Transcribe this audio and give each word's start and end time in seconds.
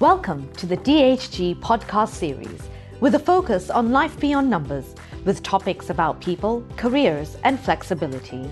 Welcome 0.00 0.50
to 0.54 0.64
the 0.64 0.78
DHG 0.78 1.60
podcast 1.60 2.14
series 2.14 2.70
with 3.00 3.16
a 3.16 3.18
focus 3.18 3.68
on 3.68 3.92
life 3.92 4.18
beyond 4.18 4.48
numbers 4.48 4.94
with 5.26 5.42
topics 5.42 5.90
about 5.90 6.22
people, 6.22 6.64
careers, 6.78 7.36
and 7.44 7.60
flexibility. 7.60 8.48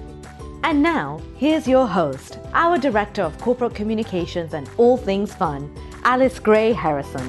And 0.62 0.82
now, 0.82 1.22
here's 1.38 1.66
your 1.66 1.86
host, 1.86 2.38
our 2.52 2.76
Director 2.76 3.22
of 3.22 3.38
Corporate 3.38 3.74
Communications 3.74 4.52
and 4.52 4.68
All 4.76 4.98
Things 4.98 5.34
Fun, 5.34 5.74
Alice 6.04 6.38
Gray 6.38 6.74
Harrison. 6.74 7.26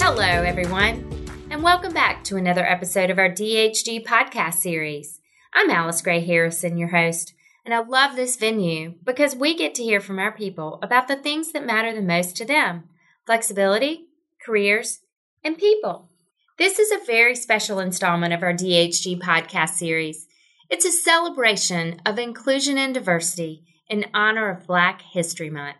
Hello, 0.00 0.26
everyone, 0.26 1.28
and 1.48 1.62
welcome 1.62 1.92
back 1.92 2.24
to 2.24 2.36
another 2.36 2.66
episode 2.66 3.08
of 3.08 3.20
our 3.20 3.30
DHG 3.30 4.04
podcast 4.04 4.54
series. 4.54 5.20
I'm 5.54 5.70
Alice 5.70 6.02
Gray 6.02 6.26
Harrison, 6.26 6.76
your 6.76 6.88
host, 6.88 7.34
and 7.68 7.74
I 7.74 7.80
love 7.80 8.16
this 8.16 8.36
venue 8.36 8.94
because 9.04 9.36
we 9.36 9.54
get 9.54 9.74
to 9.74 9.82
hear 9.82 10.00
from 10.00 10.18
our 10.18 10.32
people 10.32 10.78
about 10.80 11.06
the 11.06 11.16
things 11.16 11.52
that 11.52 11.66
matter 11.66 11.94
the 11.94 12.00
most 12.00 12.34
to 12.36 12.46
them 12.46 12.84
flexibility, 13.26 14.06
careers, 14.42 15.00
and 15.44 15.58
people. 15.58 16.08
This 16.56 16.78
is 16.78 16.90
a 16.90 17.04
very 17.04 17.36
special 17.36 17.78
installment 17.78 18.32
of 18.32 18.42
our 18.42 18.54
DHG 18.54 19.20
podcast 19.20 19.74
series. 19.74 20.26
It's 20.70 20.86
a 20.86 20.90
celebration 20.90 22.00
of 22.06 22.18
inclusion 22.18 22.78
and 22.78 22.94
diversity 22.94 23.64
in 23.86 24.06
honor 24.14 24.48
of 24.48 24.66
Black 24.66 25.02
History 25.02 25.50
Month. 25.50 25.76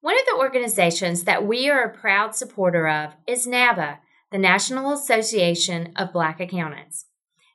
One 0.00 0.18
of 0.18 0.26
the 0.26 0.40
organizations 0.40 1.22
that 1.22 1.46
we 1.46 1.70
are 1.70 1.84
a 1.84 1.96
proud 1.96 2.34
supporter 2.34 2.88
of 2.88 3.12
is 3.28 3.46
NABA, 3.46 4.00
the 4.32 4.38
National 4.38 4.92
Association 4.92 5.92
of 5.94 6.12
Black 6.12 6.40
Accountants. 6.40 7.06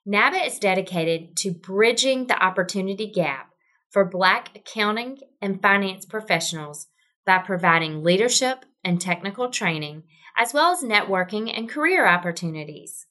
NABA 0.05 0.45
is 0.47 0.57
dedicated 0.57 1.37
to 1.37 1.51
bridging 1.51 2.25
the 2.25 2.43
opportunity 2.43 3.05
gap 3.05 3.53
for 3.91 4.03
Black 4.03 4.49
accounting 4.55 5.19
and 5.39 5.61
finance 5.61 6.05
professionals 6.05 6.87
by 7.23 7.37
providing 7.37 8.03
leadership 8.03 8.65
and 8.83 8.99
technical 8.99 9.51
training, 9.51 10.01
as 10.35 10.55
well 10.55 10.71
as 10.71 10.81
networking 10.81 11.55
and 11.55 11.69
career 11.69 12.07
opportunities. 12.07 13.05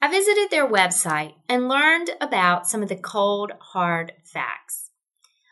I 0.00 0.10
visited 0.10 0.50
their 0.50 0.66
website 0.66 1.34
and 1.46 1.68
learned 1.68 2.12
about 2.22 2.66
some 2.66 2.82
of 2.82 2.88
the 2.88 2.96
cold, 2.96 3.52
hard 3.60 4.14
facts. 4.24 4.92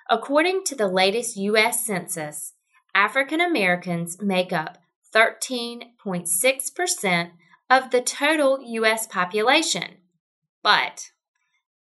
According 0.09 0.65
to 0.65 0.75
the 0.75 0.89
latest 0.89 1.37
U.S. 1.37 1.85
Census, 1.85 2.55
African 2.95 3.43
Americans 3.43 4.23
make 4.23 4.55
up 4.55 4.79
13.6% 5.15 7.31
of 7.69 7.91
the 7.91 8.01
total 8.01 8.63
U.S. 8.63 9.07
population 9.07 9.97
but 10.63 11.11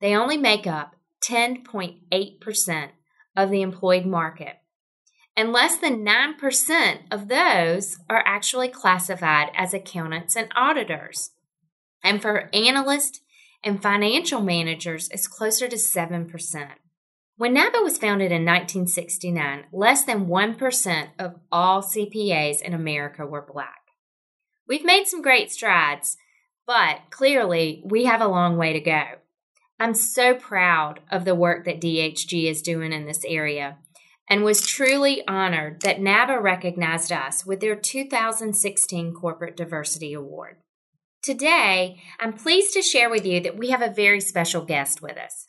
they 0.00 0.14
only 0.14 0.36
make 0.36 0.66
up 0.66 0.96
10.8% 1.28 2.88
of 3.36 3.50
the 3.50 3.62
employed 3.62 4.04
market. 4.04 4.56
And 5.36 5.52
less 5.52 5.78
than 5.78 6.04
9% 6.04 6.98
of 7.10 7.28
those 7.28 7.98
are 8.10 8.22
actually 8.26 8.68
classified 8.68 9.50
as 9.56 9.72
accountants 9.72 10.36
and 10.36 10.48
auditors. 10.54 11.30
And 12.04 12.20
for 12.20 12.50
analysts 12.52 13.20
and 13.64 13.80
financial 13.80 14.42
managers, 14.42 15.08
it's 15.10 15.26
closer 15.26 15.68
to 15.68 15.76
7%. 15.76 16.68
When 17.36 17.54
NABA 17.54 17.78
was 17.82 17.96
founded 17.96 18.30
in 18.30 18.44
1969, 18.44 19.64
less 19.72 20.04
than 20.04 20.26
1% 20.26 21.08
of 21.18 21.36
all 21.50 21.82
CPAs 21.82 22.60
in 22.60 22.74
America 22.74 23.24
were 23.24 23.46
black. 23.50 23.80
We've 24.68 24.84
made 24.84 25.06
some 25.06 25.22
great 25.22 25.50
strides, 25.50 26.16
but 26.66 27.00
clearly, 27.10 27.82
we 27.84 28.04
have 28.04 28.20
a 28.20 28.28
long 28.28 28.56
way 28.56 28.72
to 28.72 28.80
go. 28.80 29.02
I'm 29.78 29.94
so 29.94 30.34
proud 30.34 31.00
of 31.10 31.24
the 31.24 31.34
work 31.34 31.64
that 31.64 31.80
DHG 31.80 32.44
is 32.44 32.62
doing 32.62 32.92
in 32.92 33.06
this 33.06 33.24
area 33.26 33.78
and 34.28 34.44
was 34.44 34.66
truly 34.66 35.26
honored 35.26 35.82
that 35.82 36.00
NABA 36.00 36.40
recognized 36.40 37.10
us 37.12 37.44
with 37.44 37.60
their 37.60 37.74
2016 37.74 39.12
Corporate 39.12 39.56
Diversity 39.56 40.12
Award. 40.12 40.56
Today, 41.22 42.00
I'm 42.18 42.32
pleased 42.32 42.72
to 42.74 42.82
share 42.82 43.10
with 43.10 43.26
you 43.26 43.40
that 43.40 43.58
we 43.58 43.70
have 43.70 43.82
a 43.82 43.90
very 43.90 44.20
special 44.20 44.64
guest 44.64 45.02
with 45.02 45.16
us. 45.16 45.46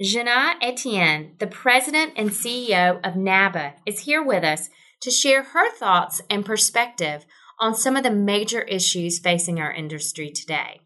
Jina 0.00 0.54
Etienne, 0.60 1.36
the 1.38 1.46
president 1.46 2.14
and 2.16 2.30
CEO 2.30 3.00
of 3.06 3.16
NABA, 3.16 3.74
is 3.86 4.00
here 4.00 4.22
with 4.22 4.42
us 4.42 4.68
to 5.02 5.10
share 5.10 5.42
her 5.42 5.70
thoughts 5.70 6.20
and 6.28 6.44
perspective 6.44 7.26
on 7.60 7.74
some 7.74 7.96
of 7.96 8.02
the 8.02 8.10
major 8.10 8.62
issues 8.62 9.18
facing 9.18 9.60
our 9.60 9.72
industry 9.72 10.30
today. 10.30 10.80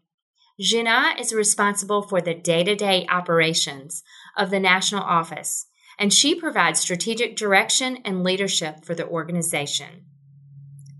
Jina 0.59 1.15
is 1.17 1.33
responsible 1.33 2.01
for 2.01 2.19
the 2.19 2.33
day 2.33 2.63
to 2.63 2.75
day 2.75 3.07
operations 3.09 4.03
of 4.37 4.49
the 4.49 4.59
national 4.59 5.03
office, 5.03 5.67
and 5.97 6.13
she 6.13 6.35
provides 6.35 6.79
strategic 6.79 7.35
direction 7.35 7.97
and 8.03 8.23
leadership 8.23 8.83
for 8.83 8.93
the 8.93 9.07
organization. 9.07 10.05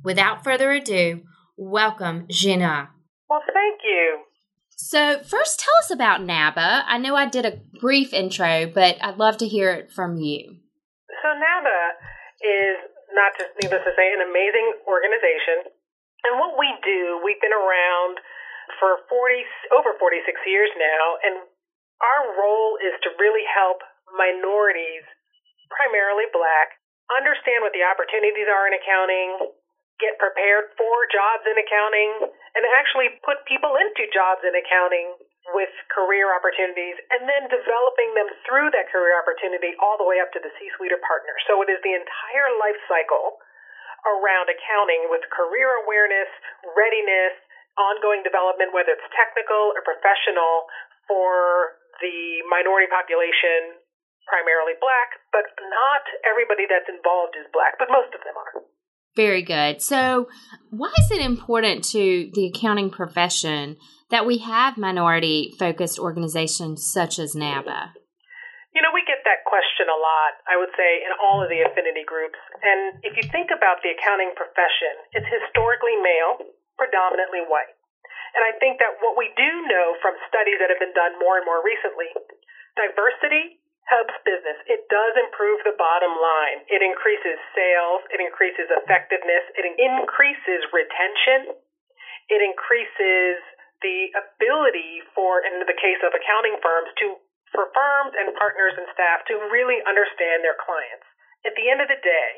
Without 0.04 0.44
further 0.44 0.72
ado, 0.72 1.24
welcome, 1.58 2.26
Jina. 2.30 2.90
Well, 3.30 3.42
thank 3.54 3.82
you. 3.84 4.20
So, 4.70 5.20
first, 5.20 5.60
tell 5.60 5.74
us 5.84 5.92
about 5.92 6.24
NABA. 6.24 6.86
I 6.88 6.98
know 6.98 7.16
I 7.16 7.28
did 7.28 7.46
a 7.46 7.60
brief 7.82 8.14
intro, 8.14 8.66
but 8.74 8.96
I'd 9.02 9.18
love 9.18 9.38
to 9.38 9.48
hear 9.48 9.72
it 9.72 9.92
from 9.92 10.16
you. 10.16 10.56
So, 11.22 11.28
NABA 11.28 11.80
is 12.42 12.78
not 13.20 13.36
just 13.36 13.52
needless 13.60 13.84
to 13.84 13.92
say, 14.00 14.08
an 14.16 14.24
amazing 14.24 14.80
organization. 14.88 15.68
And 16.24 16.40
what 16.40 16.56
we 16.56 16.72
do, 16.80 17.20
we've 17.20 17.40
been 17.44 17.56
around 17.56 18.24
for 18.80 19.04
40, 19.12 19.76
over 19.76 20.00
46 20.00 20.24
years 20.48 20.72
now, 20.80 21.04
and 21.28 21.36
our 22.00 22.22
role 22.40 22.80
is 22.80 22.96
to 23.04 23.10
really 23.20 23.44
help 23.52 23.84
minorities, 24.16 25.04
primarily 25.68 26.32
black, 26.32 26.80
understand 27.12 27.60
what 27.66 27.76
the 27.76 27.84
opportunities 27.84 28.48
are 28.48 28.66
in 28.72 28.74
accounting, 28.78 29.52
get 30.00 30.16
prepared 30.16 30.72
for 30.80 30.96
jobs 31.12 31.44
in 31.44 31.60
accounting, 31.60 32.32
and 32.56 32.64
actually 32.80 33.20
put 33.28 33.44
people 33.44 33.76
into 33.76 34.08
jobs 34.16 34.40
in 34.48 34.56
accounting 34.56 35.12
career 36.00 36.32
opportunities 36.32 36.96
and 37.12 37.28
then 37.28 37.52
developing 37.52 38.16
them 38.16 38.32
through 38.48 38.72
that 38.72 38.88
career 38.88 39.20
opportunity 39.20 39.76
all 39.84 40.00
the 40.00 40.08
way 40.08 40.24
up 40.24 40.32
to 40.32 40.40
the 40.40 40.48
C-suite 40.56 40.96
or 40.96 41.04
partner. 41.04 41.36
So 41.44 41.60
it 41.60 41.68
is 41.68 41.84
the 41.84 41.92
entire 41.92 42.56
life 42.56 42.80
cycle 42.88 43.36
around 44.08 44.48
accounting 44.48 45.12
with 45.12 45.28
career 45.28 45.68
awareness, 45.84 46.32
readiness, 46.72 47.36
ongoing 47.76 48.24
development, 48.24 48.72
whether 48.72 48.96
it's 48.96 49.04
technical 49.12 49.76
or 49.76 49.84
professional 49.84 50.72
for 51.04 51.76
the 52.00 52.48
minority 52.48 52.88
population, 52.88 53.76
primarily 54.24 54.80
black, 54.80 55.20
but 55.36 55.52
not 55.68 56.04
everybody 56.24 56.64
that's 56.64 56.88
involved 56.88 57.36
is 57.36 57.44
black, 57.52 57.76
but 57.76 57.92
most 57.92 58.16
of 58.16 58.24
them 58.24 58.40
are. 58.40 58.64
Very 59.20 59.44
good. 59.44 59.82
So, 59.82 60.30
why 60.70 60.94
is 60.96 61.12
it 61.12 61.20
important 61.20 61.84
to 61.92 62.32
the 62.32 62.48
accounting 62.56 62.88
profession 62.88 63.76
that 64.10 64.26
we 64.26 64.40
have 64.42 64.78
minority 64.78 65.54
focused 65.58 66.00
organizations 66.00 66.86
such 66.86 67.18
as 67.18 67.36
NABA? 67.36 67.94
You 68.74 68.86
know, 68.86 68.94
we 68.94 69.02
get 69.06 69.26
that 69.26 69.46
question 69.50 69.90
a 69.90 69.98
lot, 69.98 70.38
I 70.46 70.54
would 70.58 70.70
say, 70.78 71.02
in 71.02 71.12
all 71.18 71.42
of 71.42 71.50
the 71.50 71.66
affinity 71.66 72.06
groups. 72.06 72.38
And 72.62 73.02
if 73.02 73.18
you 73.18 73.26
think 73.34 73.50
about 73.50 73.82
the 73.82 73.98
accounting 73.98 74.34
profession, 74.38 74.94
it's 75.18 75.26
historically 75.26 75.98
male, 76.02 76.54
predominantly 76.78 77.42
white. 77.50 77.74
And 78.38 78.46
I 78.46 78.54
think 78.62 78.78
that 78.78 79.02
what 79.02 79.18
we 79.18 79.34
do 79.34 79.50
know 79.66 79.98
from 80.06 80.14
studies 80.30 80.62
that 80.62 80.70
have 80.70 80.78
been 80.78 80.94
done 80.94 81.18
more 81.18 81.42
and 81.42 81.46
more 81.50 81.66
recently, 81.66 82.14
diversity 82.78 83.58
helps 83.90 84.14
business. 84.22 84.62
It 84.70 84.86
does 84.86 85.18
improve 85.18 85.66
the 85.66 85.74
bottom 85.74 86.14
line. 86.14 86.62
It 86.70 86.86
increases 86.86 87.42
sales. 87.58 88.06
It 88.14 88.22
increases 88.22 88.70
effectiveness. 88.70 89.50
It 89.58 89.66
increases 89.66 90.62
retention. 90.70 91.58
It 92.30 92.46
increases 92.46 93.42
the 93.82 94.12
ability 94.16 95.04
for, 95.16 95.44
in 95.44 95.64
the 95.64 95.78
case 95.78 96.02
of 96.04 96.12
accounting 96.12 96.60
firms, 96.60 96.90
to 97.04 97.20
for 97.50 97.66
firms 97.74 98.14
and 98.14 98.30
partners 98.38 98.78
and 98.78 98.86
staff 98.94 99.26
to 99.26 99.34
really 99.50 99.82
understand 99.90 100.46
their 100.46 100.58
clients. 100.62 101.06
At 101.42 101.58
the 101.58 101.66
end 101.66 101.82
of 101.82 101.90
the 101.90 101.98
day, 101.98 102.32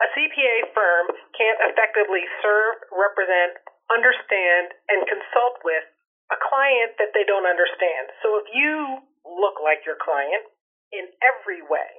a 0.00 0.08
CPA 0.16 0.72
firm 0.72 1.12
can't 1.36 1.60
effectively 1.68 2.24
serve, 2.40 2.80
represent, 2.88 3.60
understand, 3.92 4.72
and 4.88 5.04
consult 5.04 5.60
with 5.68 5.84
a 6.32 6.38
client 6.40 6.96
that 6.96 7.12
they 7.12 7.28
don't 7.28 7.44
understand. 7.44 8.08
So 8.24 8.40
if 8.40 8.48
you 8.56 9.04
look 9.28 9.60
like 9.60 9.84
your 9.84 10.00
client, 10.00 10.48
in 10.94 11.10
every 11.26 11.58
way, 11.66 11.90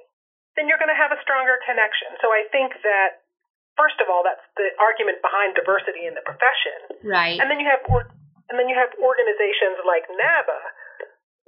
then 0.56 0.64
you're 0.66 0.80
going 0.80 0.92
to 0.92 0.96
have 0.96 1.12
a 1.12 1.20
stronger 1.20 1.60
connection. 1.68 2.16
So 2.24 2.32
I 2.32 2.48
think 2.48 2.72
that 2.80 3.20
first 3.76 4.00
of 4.00 4.08
all, 4.08 4.24
that's 4.24 4.42
the 4.56 4.72
argument 4.80 5.20
behind 5.20 5.52
diversity 5.52 6.08
in 6.08 6.16
the 6.16 6.24
profession. 6.24 7.04
Right. 7.04 7.36
And 7.36 7.52
then 7.52 7.60
you 7.60 7.68
have 7.68 7.84
and 8.50 8.58
then 8.58 8.70
you 8.70 8.76
have 8.78 8.94
organizations 8.98 9.82
like 9.82 10.06
NABA, 10.06 10.60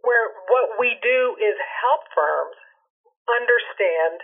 where 0.03 0.27
what 0.51 0.79
we 0.79 0.99
do 1.03 1.35
is 1.39 1.55
help 1.59 2.07
firms 2.15 2.59
understand 3.29 4.23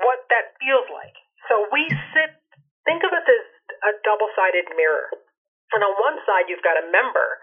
what 0.00 0.24
that 0.32 0.56
feels 0.58 0.88
like. 0.90 1.16
So 1.48 1.68
we 1.72 1.88
sit. 2.12 2.36
Think 2.88 3.04
of 3.04 3.12
it 3.12 3.24
as 3.28 3.44
a 3.84 3.92
double-sided 4.02 4.72
mirror. 4.72 5.12
And 5.76 5.84
on 5.84 5.92
one 6.00 6.18
side, 6.24 6.48
you've 6.48 6.64
got 6.64 6.80
a 6.80 6.88
member 6.88 7.38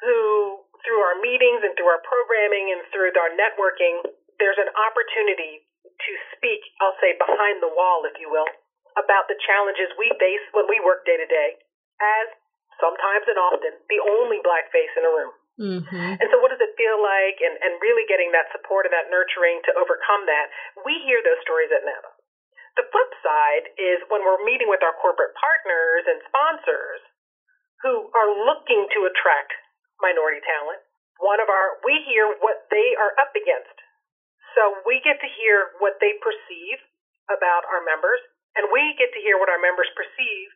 who, 0.00 0.64
through 0.82 1.00
our 1.04 1.20
meetings 1.20 1.62
and 1.62 1.76
through 1.76 1.92
our 1.92 2.02
programming 2.02 2.72
and 2.72 2.80
through 2.90 3.12
our 3.14 3.32
networking, 3.36 4.02
there's 4.40 4.58
an 4.58 4.72
opportunity 4.72 5.68
to 5.84 6.12
speak, 6.34 6.62
I'll 6.80 6.96
say 7.02 7.14
behind 7.18 7.60
the 7.60 7.70
wall, 7.70 8.06
if 8.06 8.16
you 8.22 8.30
will, 8.30 8.48
about 8.96 9.26
the 9.28 9.38
challenges 9.42 9.90
we 9.98 10.10
face 10.18 10.44
when 10.54 10.66
we 10.66 10.80
work 10.82 11.04
day 11.06 11.18
to 11.18 11.28
day 11.28 11.58
as 12.00 12.26
sometimes 12.78 13.26
and 13.26 13.38
often 13.38 13.74
the 13.90 14.00
only 14.02 14.42
black 14.42 14.70
face 14.70 14.90
in 14.94 15.04
a 15.04 15.12
room. 15.12 15.34
Mm-hmm. 15.58 16.22
And 16.22 16.26
so, 16.30 16.38
what 16.38 16.54
does 16.54 16.62
it 16.62 16.78
feel 16.78 17.02
like? 17.02 17.42
And, 17.42 17.58
and 17.58 17.82
really 17.82 18.06
getting 18.06 18.30
that 18.30 18.46
support 18.54 18.86
and 18.86 18.94
that 18.94 19.10
nurturing 19.10 19.58
to 19.66 19.74
overcome 19.74 20.22
that. 20.30 20.46
We 20.86 21.02
hear 21.02 21.18
those 21.18 21.42
stories 21.42 21.74
at 21.74 21.82
NABA. 21.82 22.10
The 22.78 22.86
flip 22.94 23.10
side 23.26 23.74
is 23.74 23.98
when 24.06 24.22
we're 24.22 24.38
meeting 24.46 24.70
with 24.70 24.86
our 24.86 24.94
corporate 25.02 25.34
partners 25.34 26.06
and 26.06 26.22
sponsors 26.30 27.02
who 27.82 28.06
are 28.14 28.30
looking 28.46 28.86
to 28.94 29.10
attract 29.10 29.50
minority 29.98 30.38
talent. 30.46 30.78
One 31.18 31.42
of 31.42 31.50
our, 31.50 31.82
we 31.82 31.98
hear 32.06 32.30
what 32.38 32.70
they 32.70 32.94
are 32.94 33.18
up 33.18 33.34
against. 33.34 33.74
So 34.54 34.78
we 34.86 35.02
get 35.02 35.18
to 35.18 35.30
hear 35.42 35.74
what 35.82 35.98
they 35.98 36.14
perceive 36.22 36.78
about 37.26 37.66
our 37.66 37.82
members, 37.82 38.22
and 38.54 38.70
we 38.70 38.94
get 38.94 39.10
to 39.10 39.20
hear 39.26 39.42
what 39.42 39.50
our 39.50 39.58
members 39.58 39.90
perceive 39.98 40.48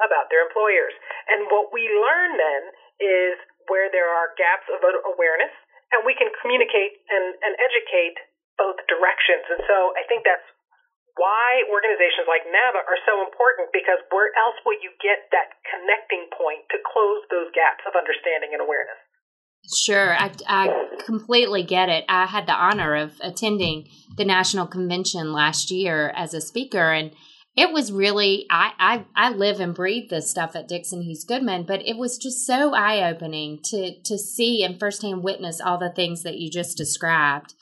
about 0.00 0.32
their 0.32 0.44
employers. 0.44 0.92
And 1.28 1.46
what 1.52 1.70
we 1.70 1.86
learn 1.88 2.36
then 2.36 2.62
is 3.00 3.34
where 3.68 3.88
there 3.92 4.08
are 4.08 4.34
gaps 4.36 4.66
of 4.72 4.80
awareness, 4.82 5.52
and 5.94 6.02
we 6.02 6.16
can 6.16 6.28
communicate 6.40 7.00
and, 7.08 7.36
and 7.44 7.52
educate 7.60 8.18
both 8.58 8.76
directions. 8.90 9.46
And 9.48 9.62
so 9.64 9.96
I 9.96 10.04
think 10.08 10.26
that's 10.26 10.44
why 11.16 11.64
organizations 11.68 12.28
like 12.30 12.46
NABA 12.46 12.80
are 12.86 13.00
so 13.04 13.20
important 13.24 13.74
because 13.74 13.98
where 14.14 14.30
else 14.36 14.56
will 14.64 14.78
you 14.78 14.94
get 15.02 15.28
that 15.34 15.58
connecting 15.66 16.30
point 16.32 16.64
to 16.70 16.78
close 16.80 17.24
those 17.28 17.50
gaps 17.52 17.82
of 17.84 17.98
understanding 17.98 18.54
and 18.54 18.62
awareness? 18.62 19.00
Sure, 19.68 20.16
I, 20.16 20.32
I 20.48 20.64
completely 21.04 21.62
get 21.62 21.88
it. 21.88 22.04
I 22.08 22.26
had 22.26 22.46
the 22.46 22.56
honor 22.56 22.96
of 22.96 23.12
attending 23.20 23.88
the 24.16 24.24
national 24.24 24.66
convention 24.66 25.32
last 25.32 25.70
year 25.70 26.12
as 26.16 26.32
a 26.32 26.40
speaker, 26.40 26.90
and 26.92 27.12
it 27.56 27.72
was 27.72 27.90
really 27.90 28.46
I, 28.50 28.72
I 28.78 29.04
I 29.16 29.30
live 29.30 29.60
and 29.60 29.74
breathe 29.74 30.10
this 30.10 30.30
stuff 30.30 30.54
at 30.54 30.68
Dixon 30.68 31.02
Hughes 31.02 31.24
Goodman, 31.24 31.64
but 31.64 31.82
it 31.86 31.96
was 31.96 32.18
just 32.18 32.46
so 32.46 32.74
eye 32.74 33.08
opening 33.08 33.58
to 33.64 34.00
to 34.02 34.18
see 34.18 34.62
and 34.62 34.78
firsthand 34.78 35.22
witness 35.22 35.60
all 35.60 35.78
the 35.78 35.92
things 35.92 36.22
that 36.22 36.38
you 36.38 36.50
just 36.50 36.76
described. 36.76 37.54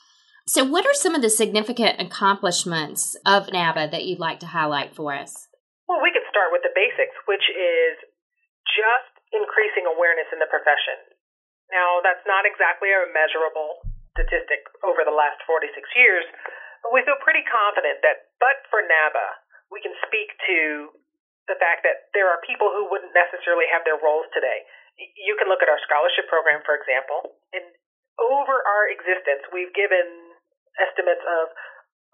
So, 0.49 0.65
what 0.65 0.85
are 0.85 0.97
some 0.97 1.13
of 1.13 1.21
the 1.21 1.29
significant 1.29 2.01
accomplishments 2.01 3.13
of 3.25 3.53
NABA 3.53 3.93
that 3.93 4.05
you'd 4.05 4.17
like 4.17 4.39
to 4.41 4.49
highlight 4.49 4.95
for 4.95 5.13
us? 5.13 5.45
Well, 5.85 6.01
we 6.01 6.13
could 6.13 6.25
start 6.29 6.49
with 6.49 6.61
the 6.65 6.73
basics, 6.73 7.13
which 7.25 7.45
is 7.53 7.93
just 8.65 9.13
increasing 9.33 9.85
awareness 9.85 10.29
in 10.33 10.41
the 10.41 10.49
profession. 10.49 10.97
Now, 11.69 12.01
that's 12.01 12.25
not 12.25 12.49
exactly 12.49 12.89
a 12.89 13.05
measurable 13.13 13.77
statistic 14.17 14.65
over 14.81 15.05
the 15.05 15.13
last 15.13 15.37
46 15.45 15.69
years, 15.93 16.25
but 16.81 16.97
we 16.97 17.05
feel 17.05 17.17
pretty 17.21 17.45
confident 17.45 18.01
that, 18.01 18.33
but 18.41 18.65
for 18.73 18.81
NABA, 18.81 19.27
we 19.69 19.79
can 19.81 19.93
speak 20.05 20.33
to 20.49 20.89
the 21.49 21.57
fact 21.57 21.81
that 21.85 22.13
there 22.13 22.29
are 22.29 22.37
people 22.45 22.69
who 22.69 22.89
wouldn't 22.89 23.13
necessarily 23.13 23.65
have 23.73 23.81
their 23.85 23.97
roles 23.97 24.29
today. 24.33 24.65
You 24.99 25.33
can 25.39 25.49
look 25.49 25.65
at 25.65 25.71
our 25.71 25.81
scholarship 25.85 26.29
program, 26.29 26.61
for 26.61 26.77
example, 26.77 27.39
and 27.55 27.65
over 28.19 28.51
our 28.51 28.91
existence, 28.91 29.47
we've 29.55 29.71
given 29.71 30.35
estimates 30.75 31.23
of 31.23 31.49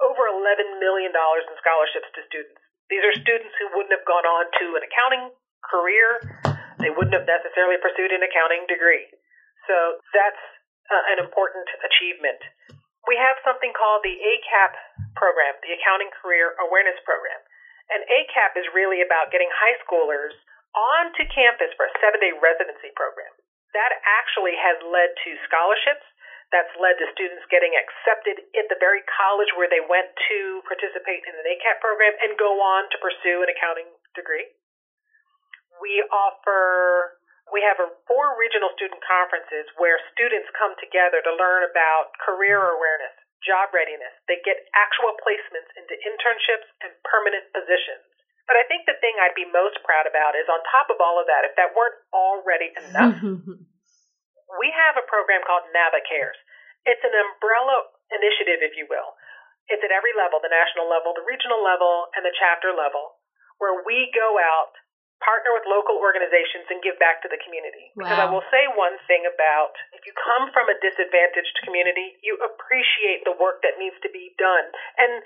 over 0.03 0.29
$11 0.29 0.77
million 0.77 1.09
in 1.09 1.55
scholarships 1.57 2.09
to 2.13 2.21
students. 2.29 2.61
These 2.93 3.01
are 3.01 3.15
students 3.17 3.55
who 3.57 3.73
wouldn't 3.73 3.95
have 3.95 4.05
gone 4.05 4.27
on 4.29 4.45
to 4.61 4.65
an 4.77 4.83
accounting 4.85 5.33
career. 5.65 6.21
They 6.77 6.93
wouldn't 6.93 7.17
have 7.17 7.25
necessarily 7.25 7.81
pursued 7.81 8.13
an 8.13 8.21
accounting 8.21 8.69
degree. 8.69 9.09
So 9.65 9.97
that's 10.13 10.43
uh, 10.93 11.13
an 11.15 11.25
important 11.25 11.65
achievement. 11.81 12.37
We 13.09 13.17
have 13.17 13.41
something 13.41 13.73
called 13.73 14.05
the 14.05 14.13
ACAP 14.13 14.73
program, 15.17 15.57
the 15.65 15.73
Accounting 15.77 16.09
Career 16.21 16.53
Awareness 16.61 16.97
Program. 17.05 17.41
And 17.93 18.01
ACAP 18.09 18.57
is 18.57 18.67
really 18.73 19.05
about 19.05 19.29
getting 19.29 19.49
high 19.49 19.77
schoolers 19.85 20.33
onto 20.73 21.23
campus 21.31 21.71
for 21.77 21.85
a 21.87 21.95
seven 22.01 22.19
day 22.19 22.33
residency 22.35 22.91
program. 22.97 23.31
That 23.77 23.91
actually 24.05 24.55
has 24.57 24.79
led 24.81 25.13
to 25.25 25.31
scholarships 25.45 26.05
that's 26.53 26.71
led 26.77 26.97
to 27.01 27.09
students 27.11 27.45
getting 27.49 27.73
accepted 27.73 28.37
at 28.53 28.67
the 28.69 28.77
very 28.77 29.01
college 29.09 29.49
where 29.57 29.69
they 29.69 29.81
went 29.81 30.13
to 30.29 30.61
participate 30.69 31.25
in 31.25 31.33
an 31.33 31.45
ACAP 31.45 31.81
program 31.81 32.13
and 32.21 32.37
go 32.37 32.61
on 32.61 32.85
to 32.93 32.97
pursue 33.01 33.41
an 33.41 33.49
accounting 33.49 33.89
degree. 34.13 34.45
We 35.81 36.05
offer, 36.07 37.17
we 37.49 37.65
have 37.65 37.81
a, 37.81 37.89
four 38.05 38.37
regional 38.37 38.69
student 38.77 39.01
conferences 39.03 39.67
where 39.81 39.97
students 40.13 40.47
come 40.55 40.77
together 40.77 41.19
to 41.25 41.31
learn 41.33 41.65
about 41.65 42.13
career 42.21 42.61
awareness, 42.61 43.15
job 43.45 43.71
readiness. 43.71 44.11
They 44.25 44.41
get 44.41 44.57
actual 44.73 45.13
placements 45.21 45.69
into 45.77 45.93
internships 46.03 46.67
and 46.81 46.91
permanent 47.05 47.47
positions. 47.53 48.03
But 48.49 48.57
I 48.57 48.65
think 48.69 48.85
the 48.85 48.97
thing 49.01 49.17
I'd 49.17 49.37
be 49.37 49.47
most 49.49 49.81
proud 49.81 50.05
about 50.05 50.37
is 50.37 50.45
on 50.49 50.61
top 50.69 50.93
of 50.93 51.01
all 51.01 51.17
of 51.17 51.25
that, 51.29 51.45
if 51.45 51.53
that 51.57 51.73
weren't 51.73 51.97
already 52.13 52.69
enough, 52.77 53.17
mm-hmm. 53.17 53.57
we 54.61 54.67
have 54.69 55.01
a 55.01 55.05
program 55.09 55.41
called 55.45 55.65
NABA 55.73 56.05
Cares. 56.05 56.37
It's 56.85 57.01
an 57.01 57.13
umbrella 57.13 57.89
initiative, 58.13 58.61
if 58.61 58.77
you 58.77 58.85
will. 58.85 59.17
It's 59.65 59.81
at 59.81 59.89
every 59.89 60.13
level 60.13 60.37
the 60.37 60.53
national 60.53 60.85
level, 60.85 61.17
the 61.17 61.25
regional 61.25 61.65
level, 61.65 62.13
and 62.13 62.21
the 62.21 62.35
chapter 62.37 62.69
level 62.69 63.17
where 63.57 63.81
we 63.87 64.11
go 64.11 64.37
out, 64.37 64.75
partner 65.25 65.57
with 65.57 65.65
local 65.65 65.97
organizations, 65.97 66.69
and 66.69 66.85
give 66.85 66.95
back 67.01 67.25
to 67.25 67.29
the 67.29 67.41
community. 67.41 67.89
Wow. 67.97 68.05
Because 68.05 68.21
I 68.21 68.29
will 68.29 68.45
say 68.53 68.69
one 68.77 68.95
thing 69.09 69.25
about 69.25 69.73
if 69.97 70.05
you 70.05 70.13
come 70.13 70.53
from 70.53 70.69
a 70.69 70.77
disadvantaged 70.77 71.57
community, 71.65 72.21
you 72.21 72.37
appreciate 72.37 73.25
the 73.25 73.33
work 73.35 73.65
that 73.65 73.81
needs 73.81 73.97
to 74.05 74.09
be 74.13 74.37
done. 74.37 74.69
And, 75.01 75.25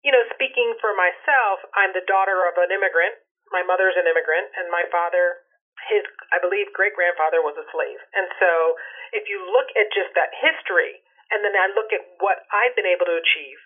you 0.00 0.10
know, 0.10 0.24
speaking 0.32 0.72
for 0.80 0.96
myself, 0.96 1.60
I'm 1.76 1.92
the 1.92 2.08
daughter 2.08 2.48
of 2.48 2.56
an 2.56 2.72
immigrant. 2.72 3.20
My 3.52 3.60
mother's 3.60 4.00
an 4.00 4.08
immigrant, 4.08 4.48
and 4.56 4.72
my 4.72 4.88
father 4.88 5.44
his, 5.90 6.06
I 6.32 6.38
believe, 6.38 6.70
great 6.72 6.94
grandfather 6.94 7.42
was 7.42 7.58
a 7.58 7.66
slave. 7.68 8.00
And 8.14 8.30
so 8.38 8.78
if 9.12 9.26
you 9.28 9.42
look 9.42 9.68
at 9.74 9.90
just 9.92 10.14
that 10.16 10.32
history, 10.32 11.02
and 11.34 11.42
then 11.42 11.56
I 11.56 11.72
look 11.72 11.90
at 11.90 12.04
what 12.22 12.46
I've 12.52 12.76
been 12.78 12.88
able 12.88 13.08
to 13.08 13.18
achieve, 13.18 13.58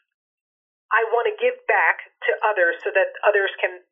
I 0.88 1.04
want 1.12 1.28
to 1.28 1.36
give 1.36 1.58
back 1.68 2.00
to 2.24 2.32
others 2.40 2.80
so 2.80 2.88
that 2.96 3.12
others 3.20 3.52
can 3.60 3.84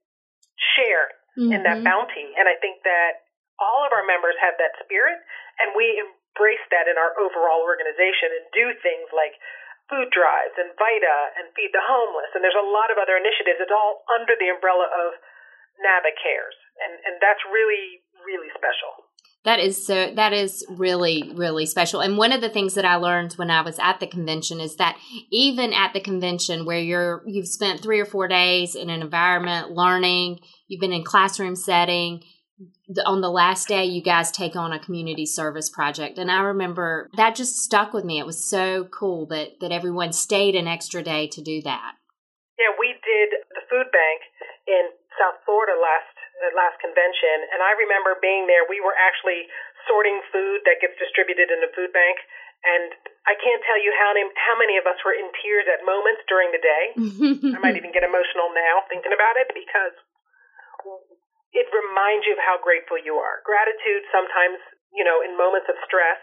share 0.77 1.12
mm-hmm. 1.37 1.53
in 1.53 1.61
that 1.62 1.85
mm-hmm. 1.85 1.93
bounty. 1.93 2.33
And 2.35 2.49
I 2.49 2.56
think 2.59 2.83
that 2.83 3.29
all 3.61 3.85
of 3.85 3.93
our 3.93 4.05
members 4.05 4.37
have 4.41 4.56
that 4.61 4.77
spirit, 4.85 5.17
and 5.61 5.73
we 5.77 5.97
embrace 6.00 6.65
that 6.73 6.88
in 6.88 6.97
our 7.00 7.17
overall 7.17 7.65
organization 7.65 8.33
and 8.37 8.44
do 8.53 8.67
things 8.85 9.09
like 9.12 9.37
food 9.88 10.11
drives 10.11 10.57
and 10.59 10.75
VITA 10.75 11.19
and 11.40 11.55
Feed 11.55 11.73
the 11.73 11.85
Homeless. 11.85 12.35
And 12.35 12.43
there's 12.43 12.59
a 12.59 12.69
lot 12.75 12.90
of 12.93 13.00
other 13.00 13.16
initiatives. 13.16 13.62
It's 13.62 13.73
all 13.73 14.05
under 14.19 14.35
the 14.37 14.50
umbrella 14.50 14.90
of 14.90 15.16
NABA 15.81 16.12
Cares. 16.21 16.59
And, 16.83 16.93
and 17.09 17.16
that's 17.23 17.40
really 17.49 18.05
really 18.26 18.50
special. 18.59 19.07
That 19.47 19.61
is 19.61 19.87
so 19.87 20.12
that 20.17 20.33
is 20.33 20.67
really 20.69 21.33
really 21.37 21.67
special. 21.67 22.00
And 22.00 22.19
one 22.19 22.33
of 22.33 22.41
the 22.41 22.49
things 22.50 22.75
that 22.75 22.85
I 22.85 22.97
learned 22.97 23.35
when 23.35 23.49
I 23.49 23.62
was 23.62 23.79
at 23.79 24.00
the 24.00 24.09
convention 24.09 24.61
is 24.61 24.75
that 24.76 24.99
even 25.31 25.73
at 25.73 25.93
the 25.93 26.00
convention 26.00 26.67
where 26.67 26.81
you're 26.81 27.23
you've 27.26 27.47
spent 27.47 27.81
3 27.81 28.00
or 28.00 28.05
4 28.05 28.26
days 28.26 28.75
in 28.75 28.91
an 28.91 29.00
environment 29.00 29.71
learning, 29.71 30.41
you've 30.67 30.81
been 30.81 30.93
in 30.93 31.05
classroom 31.05 31.55
setting, 31.55 32.25
on 33.05 33.21
the 33.21 33.31
last 33.31 33.69
day 33.69 33.85
you 33.85 34.03
guys 34.03 34.33
take 34.33 34.57
on 34.57 34.73
a 34.73 34.81
community 34.81 35.26
service 35.26 35.71
project. 35.71 36.19
And 36.19 36.31
i 36.31 36.41
remember 36.41 37.09
that 37.17 37.37
just 37.37 37.55
stuck 37.57 37.93
with 37.93 38.05
me. 38.05 38.19
It 38.19 38.26
was 38.26 38.50
so 38.50 38.85
cool 38.87 39.26
that 39.26 39.61
that 39.61 39.71
everyone 39.71 40.12
stayed 40.12 40.57
an 40.57 40.67
extra 40.67 41.05
day 41.05 41.29
to 41.29 41.41
do 41.41 41.62
that. 41.62 41.93
Yeah 42.59 42.75
we 42.81 42.88
did 42.88 43.29
the 43.55 43.62
food 43.71 43.87
bank 43.93 44.23
in 44.67 44.91
south 45.19 45.38
florida 45.45 45.79
last 45.79 46.17
the 46.40 46.52
last 46.52 46.76
convention, 46.85 47.49
and 47.52 47.64
I 47.64 47.73
remember 47.81 48.16
being 48.21 48.45
there. 48.45 48.69
We 48.69 48.81
were 48.85 48.97
actually 48.97 49.49
sorting 49.88 50.21
food 50.28 50.66
that 50.69 50.83
gets 50.85 50.97
distributed 51.00 51.49
in 51.49 51.64
the 51.64 51.73
food 51.73 51.93
bank, 51.97 52.21
and 52.64 52.93
I 53.25 53.35
can't 53.40 53.62
tell 53.64 53.81
you 53.81 53.93
how 53.97 54.12
many, 54.12 54.28
how 54.37 54.57
many 54.59 54.76
of 54.76 54.85
us 54.85 55.00
were 55.00 55.16
in 55.16 55.28
tears 55.40 55.64
at 55.71 55.87
moments 55.87 56.25
during 56.28 56.52
the 56.52 56.62
day. 56.62 56.85
I 57.57 57.59
might 57.61 57.78
even 57.78 57.93
get 57.93 58.05
emotional 58.05 58.52
now 58.52 58.85
thinking 58.90 59.16
about 59.16 59.37
it 59.40 59.49
because 59.55 59.97
it 61.57 61.66
reminds 61.73 62.28
you 62.28 62.37
of 62.37 62.43
how 62.45 62.61
grateful 62.61 63.00
you 63.00 63.16
are. 63.16 63.40
Gratitude 63.47 64.05
sometimes, 64.12 64.61
you 64.93 65.05
know, 65.07 65.25
in 65.25 65.37
moments 65.40 65.73
of 65.73 65.76
stress 65.88 66.21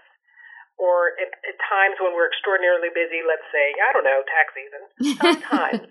or 0.77 1.17
at, 1.22 1.32
at 1.46 1.58
times 1.70 1.98
when 2.01 2.13
we're 2.13 2.29
extraordinarily 2.29 2.89
busy, 2.93 3.22
let's 3.25 3.46
say, 3.53 3.74
I 3.77 3.89
don't 3.93 4.05
know, 4.05 4.22
tax 4.25 4.48
season, 4.53 4.84
sometimes 5.22 5.82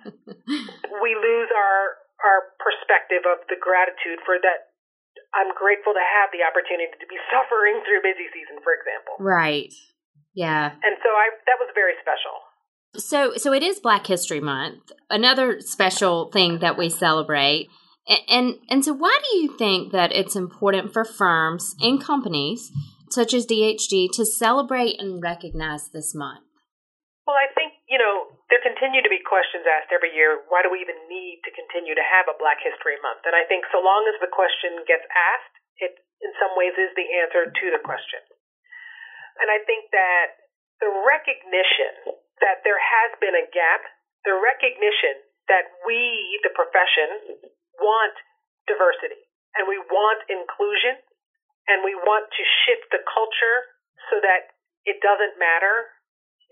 we 1.02 1.11
lose 1.14 1.50
our 1.55 2.02
our 2.23 2.55
perspective 2.62 3.26
of 3.26 3.43
the 3.50 3.59
gratitude 3.59 4.23
for 4.25 4.38
that 4.38 4.73
I'm 5.35 5.52
grateful 5.57 5.93
to 5.93 6.05
have 6.05 6.33
the 6.33 6.45
opportunity 6.45 6.93
to 6.97 7.09
be 7.09 7.19
suffering 7.33 7.83
through 7.85 8.02
busy 8.02 8.29
season, 8.33 8.62
for 8.64 8.73
example. 8.75 9.19
Right. 9.19 9.73
Yeah. 10.35 10.73
And 10.73 10.97
so 11.02 11.11
I 11.11 11.37
that 11.47 11.59
was 11.61 11.69
very 11.75 11.95
special. 12.00 12.35
So 12.97 13.37
so 13.37 13.52
it 13.52 13.62
is 13.62 13.81
Black 13.81 14.07
History 14.07 14.41
Month. 14.41 14.93
Another 15.11 15.61
special 15.61 16.31
thing 16.31 16.61
that 16.61 16.79
we 16.79 16.88
celebrate. 16.88 17.69
And, 18.09 18.21
and 18.29 18.55
and 18.69 18.85
so 18.85 18.93
why 18.93 19.19
do 19.23 19.37
you 19.38 19.57
think 19.57 19.93
that 19.93 20.12
it's 20.12 20.37
important 20.37 20.93
for 20.93 21.05
firms 21.05 21.75
and 21.81 22.02
companies 22.02 22.71
such 23.11 23.35
as 23.35 23.47
DHG 23.47 24.09
to 24.14 24.25
celebrate 24.25 24.99
and 24.99 25.23
recognize 25.23 25.91
this 25.93 26.14
month? 26.14 26.45
Well, 27.26 27.37
I 27.37 27.52
think, 27.55 27.72
there 28.52 28.61
continue 28.61 29.00
to 29.00 29.09
be 29.09 29.16
questions 29.25 29.64
asked 29.64 29.88
every 29.97 30.12
year 30.12 30.44
why 30.52 30.61
do 30.61 30.68
we 30.68 30.85
even 30.85 31.00
need 31.09 31.40
to 31.40 31.50
continue 31.56 31.97
to 31.97 32.04
have 32.04 32.28
a 32.28 32.37
Black 32.37 32.61
History 32.61 33.00
Month? 33.00 33.25
And 33.25 33.32
I 33.32 33.49
think 33.49 33.64
so 33.73 33.80
long 33.80 34.04
as 34.12 34.21
the 34.21 34.28
question 34.28 34.85
gets 34.85 35.09
asked, 35.09 35.56
it 35.80 35.97
in 36.21 36.37
some 36.37 36.52
ways 36.52 36.76
is 36.76 36.92
the 36.92 37.09
answer 37.25 37.49
to 37.49 37.66
the 37.73 37.80
question. 37.80 38.21
And 39.40 39.49
I 39.49 39.64
think 39.64 39.88
that 39.97 40.37
the 40.85 40.92
recognition 40.92 42.21
that 42.44 42.61
there 42.61 42.76
has 42.76 43.16
been 43.25 43.32
a 43.32 43.49
gap, 43.49 43.88
the 44.28 44.37
recognition 44.37 45.16
that 45.49 45.73
we, 45.88 45.97
the 46.44 46.52
profession, 46.52 47.40
want 47.80 48.12
diversity 48.68 49.32
and 49.56 49.64
we 49.64 49.80
want 49.88 50.28
inclusion 50.28 51.00
and 51.73 51.80
we 51.88 51.97
want 51.97 52.28
to 52.28 52.42
shift 52.68 52.85
the 52.92 53.00
culture 53.00 53.80
so 54.12 54.21
that 54.21 54.52
it 54.85 55.00
doesn't 55.00 55.40
matter 55.40 55.88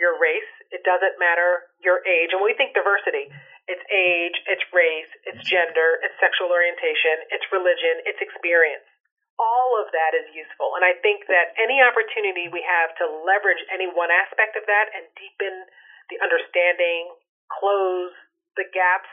your 0.00 0.16
race, 0.16 0.49
it 0.73 0.80
doesn't 0.80 1.21
matter 1.21 1.69
your 1.85 2.00
age. 2.09 2.33
And 2.33 2.40
we 2.40 2.57
think 2.57 2.73
diversity, 2.73 3.28
it's 3.69 3.85
age, 3.92 4.37
it's 4.49 4.64
race, 4.73 5.12
it's 5.28 5.45
gender, 5.45 6.00
it's 6.00 6.16
sexual 6.16 6.49
orientation, 6.49 7.28
it's 7.28 7.45
religion, 7.52 8.00
it's 8.09 8.19
experience. 8.25 8.88
All 9.37 9.76
of 9.76 9.92
that 9.92 10.16
is 10.16 10.33
useful. 10.33 10.73
And 10.80 10.85
I 10.85 10.97
think 11.04 11.28
that 11.28 11.52
any 11.61 11.85
opportunity 11.85 12.49
we 12.49 12.64
have 12.64 12.97
to 13.04 13.07
leverage 13.28 13.61
any 13.69 13.92
one 13.92 14.09
aspect 14.09 14.57
of 14.57 14.64
that 14.64 14.88
and 14.97 15.04
deepen 15.16 15.69
the 16.09 16.19
understanding, 16.25 17.12
close 17.52 18.16
the 18.57 18.64
gaps 18.73 19.09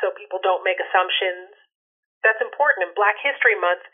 so 0.00 0.10
people 0.16 0.40
don't 0.40 0.64
make 0.64 0.80
assumptions, 0.80 1.52
that's 2.24 2.40
important. 2.40 2.88
And 2.88 2.92
Black 2.96 3.20
History 3.20 3.56
Month 3.60 3.84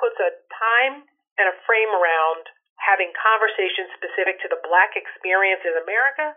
puts 0.00 0.16
a 0.16 0.32
time 0.48 1.04
and 1.36 1.46
a 1.52 1.56
frame 1.68 1.92
around 1.92 2.48
having 2.90 3.14
conversations 3.14 3.94
specific 3.94 4.42
to 4.42 4.50
the 4.50 4.58
black 4.66 4.98
experience 4.98 5.62
in 5.62 5.78
America 5.78 6.34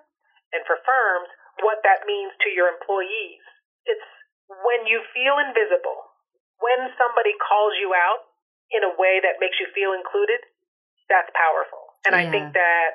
and 0.53 0.61
for 0.69 0.77
firms 0.85 1.29
what 1.65 1.81
that 1.81 2.05
means 2.05 2.29
to 2.45 2.53
your 2.53 2.69
employees. 2.69 3.41
It's 3.89 4.05
when 4.45 4.85
you 4.85 5.01
feel 5.17 5.41
invisible, 5.41 6.13
when 6.61 6.93
somebody 6.93 7.33
calls 7.41 7.73
you 7.81 7.97
out 7.97 8.29
in 8.69 8.85
a 8.85 8.93
way 8.93 9.17
that 9.25 9.41
makes 9.41 9.57
you 9.57 9.65
feel 9.73 9.97
included, 9.97 10.45
that's 11.09 11.29
powerful. 11.33 11.97
And 12.05 12.13
yeah. 12.13 12.21
I 12.21 12.25
think 12.29 12.53
that 12.53 12.93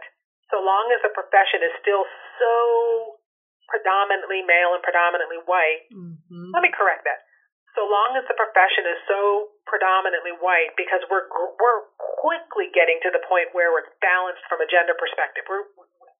so 0.54 0.62
long 0.62 0.94
as 0.94 1.02
the 1.02 1.10
profession 1.10 1.66
is 1.66 1.74
still 1.82 2.06
so 2.38 2.54
predominantly 3.66 4.46
male 4.46 4.78
and 4.78 4.82
predominantly 4.86 5.42
white, 5.44 5.90
mm-hmm. 5.90 6.54
let 6.54 6.62
me 6.62 6.70
correct 6.70 7.04
that 7.04 7.27
so 7.78 7.86
long 7.86 8.18
as 8.18 8.26
the 8.26 8.34
profession 8.34 8.82
is 8.90 8.98
so 9.06 9.54
predominantly 9.70 10.34
white, 10.42 10.74
because 10.74 10.98
we're 11.06 11.30
we're 11.30 11.86
quickly 12.18 12.74
getting 12.74 12.98
to 13.06 13.14
the 13.14 13.22
point 13.30 13.54
where 13.54 13.70
it's 13.78 13.94
balanced 14.02 14.42
from 14.50 14.58
a 14.58 14.66
gender 14.66 14.98
perspective. 14.98 15.46
We're 15.46 15.62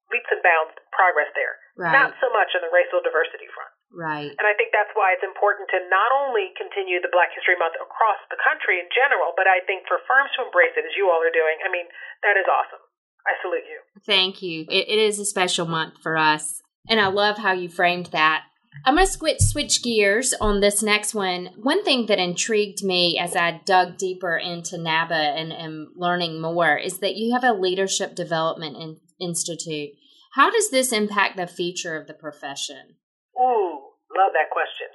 leaps 0.09 0.31
and 0.31 0.41
bounds 0.41 0.73
progress 0.89 1.29
there. 1.37 1.59
Right. 1.77 1.93
Not 1.93 2.17
so 2.17 2.33
much 2.33 2.55
on 2.57 2.65
the 2.65 2.73
racial 2.73 2.97
diversity 3.03 3.45
front. 3.53 3.69
Right. 3.93 4.33
And 4.33 4.45
I 4.45 4.57
think 4.57 4.73
that's 4.73 4.89
why 4.97 5.13
it's 5.13 5.25
important 5.25 5.69
to 5.69 5.85
not 5.89 6.09
only 6.09 6.49
continue 6.57 6.97
the 6.97 7.13
Black 7.13 7.29
History 7.33 7.57
Month 7.61 7.77
across 7.77 8.17
the 8.33 8.39
country 8.41 8.81
in 8.81 8.89
general, 8.89 9.37
but 9.37 9.45
I 9.45 9.61
think 9.69 9.85
for 9.85 10.01
firms 10.09 10.33
to 10.37 10.49
embrace 10.49 10.73
it 10.77 10.85
as 10.85 10.97
you 10.97 11.09
all 11.09 11.21
are 11.21 11.33
doing, 11.33 11.61
I 11.61 11.69
mean, 11.69 11.85
that 12.25 12.37
is 12.37 12.45
awesome. 12.49 12.81
I 13.25 13.37
salute 13.45 13.65
you. 13.69 13.79
Thank 14.05 14.41
you. 14.41 14.65
it, 14.65 14.89
it 14.89 14.99
is 14.99 15.21
a 15.21 15.25
special 15.25 15.69
month 15.69 16.01
for 16.01 16.17
us. 16.17 16.61
And 16.89 16.97
I 16.97 17.13
love 17.13 17.37
how 17.37 17.53
you 17.53 17.69
framed 17.69 18.09
that 18.17 18.49
I'm 18.85 18.95
going 18.95 19.05
to 19.05 19.11
switch 19.11 19.41
switch 19.41 19.83
gears 19.83 20.33
on 20.39 20.61
this 20.61 20.81
next 20.81 21.13
one. 21.13 21.49
One 21.57 21.83
thing 21.83 22.05
that 22.05 22.19
intrigued 22.19 22.83
me 22.83 23.19
as 23.19 23.35
I 23.35 23.61
dug 23.65 23.97
deeper 23.97 24.37
into 24.37 24.77
NABA 24.77 25.35
and 25.35 25.51
am 25.51 25.93
learning 25.95 26.41
more 26.41 26.77
is 26.77 26.99
that 26.99 27.15
you 27.15 27.33
have 27.33 27.43
a 27.43 27.57
leadership 27.57 28.15
development 28.15 28.77
in, 28.77 28.97
institute. 29.19 29.89
How 30.33 30.49
does 30.49 30.69
this 30.69 30.93
impact 30.93 31.35
the 31.35 31.49
future 31.49 31.97
of 31.97 32.05
the 32.05 32.13
profession? 32.13 32.95
Ooh, 33.35 33.97
love 34.13 34.31
that 34.37 34.53
question. 34.53 34.93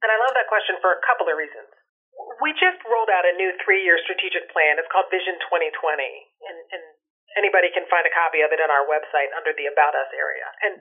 And 0.00 0.08
I 0.08 0.16
love 0.16 0.32
that 0.32 0.48
question 0.48 0.80
for 0.80 0.96
a 0.96 1.00
couple 1.04 1.28
of 1.28 1.36
reasons. 1.36 1.68
We 2.40 2.56
just 2.56 2.80
rolled 2.88 3.12
out 3.12 3.28
a 3.28 3.36
new 3.36 3.52
three-year 3.60 4.00
strategic 4.08 4.48
plan. 4.48 4.80
It's 4.80 4.88
called 4.88 5.12
Vision 5.12 5.36
2020, 5.44 5.76
and, 6.48 6.58
and 6.72 6.82
anybody 7.36 7.68
can 7.68 7.84
find 7.92 8.08
a 8.08 8.12
copy 8.12 8.40
of 8.40 8.52
it 8.52 8.64
on 8.64 8.72
our 8.72 8.88
website 8.88 9.28
under 9.36 9.52
the 9.52 9.68
About 9.68 9.92
Us 9.92 10.08
area. 10.16 10.48
And 10.64 10.74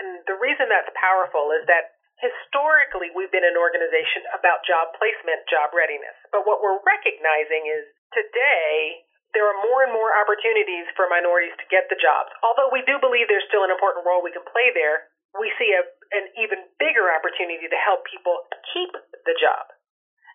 and 0.00 0.22
the 0.28 0.36
reason 0.38 0.68
that's 0.68 0.90
powerful 0.96 1.52
is 1.56 1.64
that 1.68 1.96
historically 2.20 3.12
we've 3.12 3.32
been 3.32 3.44
an 3.44 3.56
organization 3.56 4.24
about 4.32 4.64
job 4.64 4.92
placement, 4.96 5.44
job 5.48 5.72
readiness. 5.76 6.16
But 6.32 6.48
what 6.48 6.64
we're 6.64 6.80
recognizing 6.84 7.68
is 7.68 7.84
today 8.12 9.04
there 9.36 9.44
are 9.44 9.58
more 9.68 9.84
and 9.84 9.92
more 9.92 10.16
opportunities 10.16 10.88
for 10.96 11.08
minorities 11.12 11.56
to 11.60 11.66
get 11.68 11.88
the 11.92 12.00
jobs. 12.00 12.32
Although 12.40 12.72
we 12.72 12.84
do 12.88 12.96
believe 13.00 13.28
there's 13.28 13.44
still 13.52 13.68
an 13.68 13.72
important 13.72 14.08
role 14.08 14.24
we 14.24 14.32
can 14.32 14.44
play 14.48 14.72
there, 14.72 15.12
we 15.36 15.52
see 15.60 15.76
a, 15.76 15.84
an 16.16 16.32
even 16.40 16.64
bigger 16.80 17.12
opportunity 17.12 17.68
to 17.68 17.78
help 17.84 18.08
people 18.08 18.48
keep 18.72 18.92
the 19.28 19.36
job. 19.36 19.68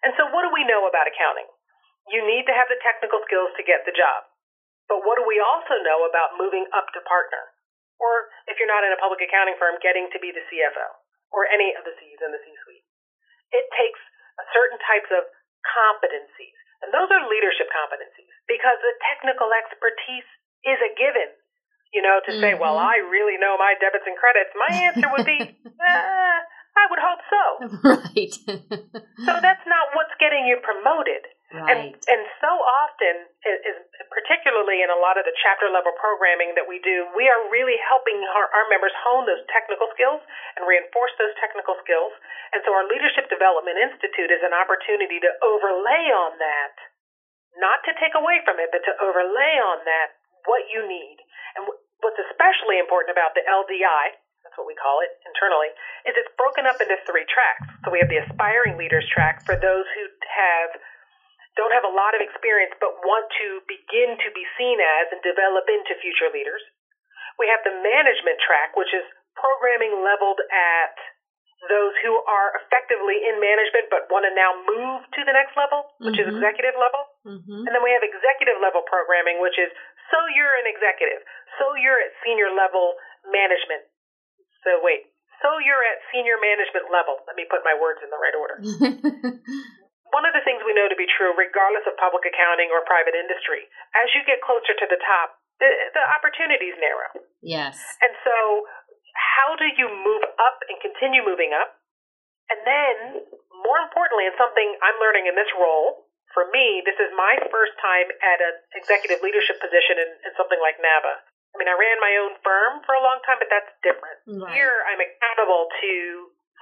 And 0.06 0.14
so, 0.18 0.30
what 0.30 0.46
do 0.46 0.54
we 0.54 0.66
know 0.66 0.86
about 0.86 1.10
accounting? 1.10 1.50
You 2.10 2.26
need 2.26 2.46
to 2.50 2.54
have 2.54 2.70
the 2.70 2.82
technical 2.82 3.22
skills 3.26 3.54
to 3.58 3.66
get 3.66 3.86
the 3.86 3.94
job. 3.94 4.26
But 4.90 5.06
what 5.06 5.18
do 5.18 5.26
we 5.26 5.38
also 5.42 5.78
know 5.86 6.06
about 6.10 6.38
moving 6.38 6.66
up 6.74 6.90
to 6.94 7.02
partner? 7.06 7.54
Or 8.02 8.34
if 8.50 8.58
you're 8.58 8.70
not 8.70 8.82
in 8.82 8.90
a 8.90 8.98
public 8.98 9.22
accounting 9.22 9.56
firm, 9.62 9.78
getting 9.86 10.10
to 10.10 10.18
be 10.18 10.34
the 10.34 10.42
CFO 10.50 10.90
or 11.30 11.46
any 11.48 11.72
of 11.78 11.86
the 11.86 11.94
C's 12.02 12.18
in 12.18 12.34
the 12.34 12.42
C 12.42 12.50
suite. 12.66 12.86
It 13.54 13.70
takes 13.78 14.02
certain 14.52 14.82
types 14.82 15.14
of 15.14 15.30
competencies, 15.62 16.58
and 16.82 16.90
those 16.90 17.14
are 17.14 17.22
leadership 17.30 17.70
competencies 17.70 18.34
because 18.50 18.82
the 18.82 18.98
technical 19.14 19.54
expertise 19.54 20.28
is 20.66 20.82
a 20.82 20.92
given. 20.98 21.30
You 21.92 22.00
know, 22.00 22.24
to 22.24 22.32
mm-hmm. 22.32 22.40
say, 22.40 22.52
well. 22.56 22.80
I 22.80 23.04
really 23.04 23.36
know 23.36 23.60
my 23.60 23.76
debits 23.76 24.08
and 24.08 24.16
credits, 24.16 24.56
my 24.56 24.72
answer 24.88 25.12
would 25.12 25.28
be, 25.28 25.44
uh, 25.68 26.40
I 26.72 26.84
would 26.88 27.04
hope 27.04 27.22
so. 27.28 27.44
Right. 27.84 28.32
so 29.28 29.32
that's 29.44 29.66
not 29.68 29.92
what's 29.92 30.16
getting 30.16 30.48
you 30.48 30.64
promoted. 30.64 31.28
Right. 31.52 31.68
And 31.68 31.80
and 32.08 32.24
so 32.40 32.48
often, 32.48 33.28
is, 33.44 33.76
particularly 34.08 34.80
in 34.80 34.88
a 34.88 34.96
lot 35.04 35.20
of 35.20 35.28
the 35.28 35.36
chapter 35.44 35.68
level 35.68 35.92
programming 36.00 36.56
that 36.56 36.64
we 36.64 36.80
do, 36.80 37.12
we 37.12 37.28
are 37.28 37.44
really 37.52 37.76
helping 37.84 38.24
our, 38.24 38.48
our 38.56 38.66
members 38.72 38.96
hone 39.04 39.28
those 39.28 39.44
technical 39.52 39.92
skills 39.92 40.24
and 40.56 40.64
reinforce 40.64 41.12
those 41.20 41.36
technical 41.44 41.76
skills. 41.84 42.16
And 42.56 42.64
so, 42.64 42.72
our 42.72 42.88
Leadership 42.88 43.28
Development 43.28 43.76
Institute 43.76 44.32
is 44.32 44.40
an 44.48 44.56
opportunity 44.56 45.20
to 45.20 45.32
overlay 45.44 46.08
on 46.16 46.40
that, 46.40 46.76
not 47.60 47.84
to 47.84 47.92
take 48.00 48.16
away 48.16 48.40
from 48.48 48.56
it, 48.64 48.72
but 48.72 48.88
to 48.88 48.96
overlay 49.04 49.60
on 49.60 49.84
that 49.84 50.16
what 50.48 50.72
you 50.72 50.88
need. 50.88 51.20
And 51.60 51.68
what's 52.00 52.20
especially 52.32 52.80
important 52.80 53.12
about 53.12 53.36
the 53.36 53.44
LDI, 53.44 54.16
that's 54.44 54.56
what 54.58 54.66
we 54.66 54.76
call 54.80 55.04
it 55.04 55.12
internally, 55.28 55.70
is 56.08 56.16
it's 56.18 56.32
broken 56.40 56.64
up 56.66 56.80
into 56.80 56.98
three 57.06 57.28
tracks. 57.28 57.68
So 57.84 57.92
we 57.92 58.00
have 58.00 58.10
the 58.10 58.24
aspiring 58.24 58.80
leaders 58.80 59.06
track 59.12 59.44
for 59.44 59.60
those 59.60 59.86
who 59.96 60.11
don't 61.72 61.80
have 61.80 61.88
a 61.88 61.96
lot 61.96 62.12
of 62.12 62.20
experience 62.20 62.76
but 62.84 63.00
want 63.08 63.32
to 63.40 63.64
begin 63.64 64.20
to 64.20 64.30
be 64.36 64.44
seen 64.60 64.76
as 64.84 65.08
and 65.16 65.24
develop 65.24 65.64
into 65.72 65.96
future 66.04 66.28
leaders. 66.28 66.60
We 67.40 67.48
have 67.48 67.64
the 67.64 67.72
management 67.72 68.44
track, 68.44 68.76
which 68.76 68.92
is 68.92 69.08
programming 69.40 70.04
leveled 70.04 70.44
at 70.52 71.00
those 71.72 71.96
who 72.04 72.12
are 72.28 72.60
effectively 72.60 73.24
in 73.24 73.40
management 73.40 73.88
but 73.88 74.12
want 74.12 74.28
to 74.28 74.34
now 74.36 74.52
move 74.68 75.08
to 75.16 75.22
the 75.24 75.32
next 75.32 75.56
level, 75.56 75.96
which 76.04 76.20
mm-hmm. 76.20 76.28
is 76.28 76.44
executive 76.44 76.76
level. 76.76 77.02
Mm-hmm. 77.24 77.64
And 77.64 77.72
then 77.72 77.84
we 77.86 77.96
have 77.96 78.04
executive 78.04 78.60
level 78.60 78.84
programming, 78.84 79.40
which 79.40 79.56
is 79.56 79.72
so 80.12 80.20
you're 80.36 80.58
an 80.60 80.68
executive, 80.68 81.24
so 81.56 81.72
you're 81.80 82.04
at 82.04 82.12
senior 82.20 82.52
level 82.52 83.00
management. 83.32 83.88
So 84.68 84.84
wait, 84.84 85.08
so 85.40 85.56
you're 85.64 85.86
at 85.88 86.04
senior 86.12 86.36
management 86.36 86.92
level. 86.92 87.24
Let 87.30 87.40
me 87.40 87.48
put 87.48 87.64
my 87.64 87.78
words 87.80 88.04
in 88.04 88.12
the 88.12 88.20
right 88.20 88.36
order. 88.36 88.58
one 90.12 90.28
of 90.28 90.36
the 90.36 90.44
things 90.44 90.64
we 90.64 90.76
know 90.76 90.92
to 90.92 91.00
be 91.00 91.08
true, 91.08 91.32
regardless 91.36 91.88
of 91.88 91.96
public 92.00 92.28
accounting 92.28 92.72
or 92.72 92.84
private 92.84 93.16
industry, 93.16 93.68
as 93.96 94.08
you 94.16 94.24
get 94.28 94.44
closer 94.44 94.76
to 94.76 94.88
the 94.88 95.00
top, 95.00 95.40
the, 95.60 95.70
the 95.96 96.04
opportunities 96.16 96.76
narrow. 96.80 97.12
Yes. 97.40 97.80
And 98.04 98.12
so, 98.24 98.68
how 99.16 99.56
do 99.56 99.68
you 99.76 99.88
move 99.88 100.24
up 100.40 100.58
and 100.68 100.78
continue 100.84 101.24
moving 101.24 101.56
up? 101.56 101.80
And 102.52 102.60
then, 102.68 102.96
more 103.64 103.80
importantly, 103.80 104.28
and 104.28 104.36
something 104.36 104.76
I'm 104.84 105.00
learning 105.00 105.32
in 105.32 105.36
this 105.40 105.52
role, 105.56 106.12
for 106.36 106.48
me, 106.52 106.84
this 106.84 107.00
is 107.00 107.12
my 107.16 107.40
first 107.52 107.76
time 107.80 108.12
at 108.24 108.40
an 108.44 108.56
executive 108.76 109.24
leadership 109.24 109.60
position 109.64 110.00
in, 110.00 110.10
in 110.28 110.32
something 110.36 110.60
like 110.60 110.80
NABA. 110.80 111.14
I 111.52 111.56
mean, 111.60 111.68
I 111.68 111.76
ran 111.76 112.00
my 112.00 112.14
own 112.24 112.34
firm 112.44 112.80
for 112.88 112.96
a 112.96 113.04
long 113.04 113.20
time, 113.28 113.40
but 113.40 113.52
that's 113.52 113.72
different. 113.84 114.24
Right. 114.24 114.56
Here, 114.56 114.84
I'm 114.88 115.00
accountable 115.04 115.68
to 115.68 115.92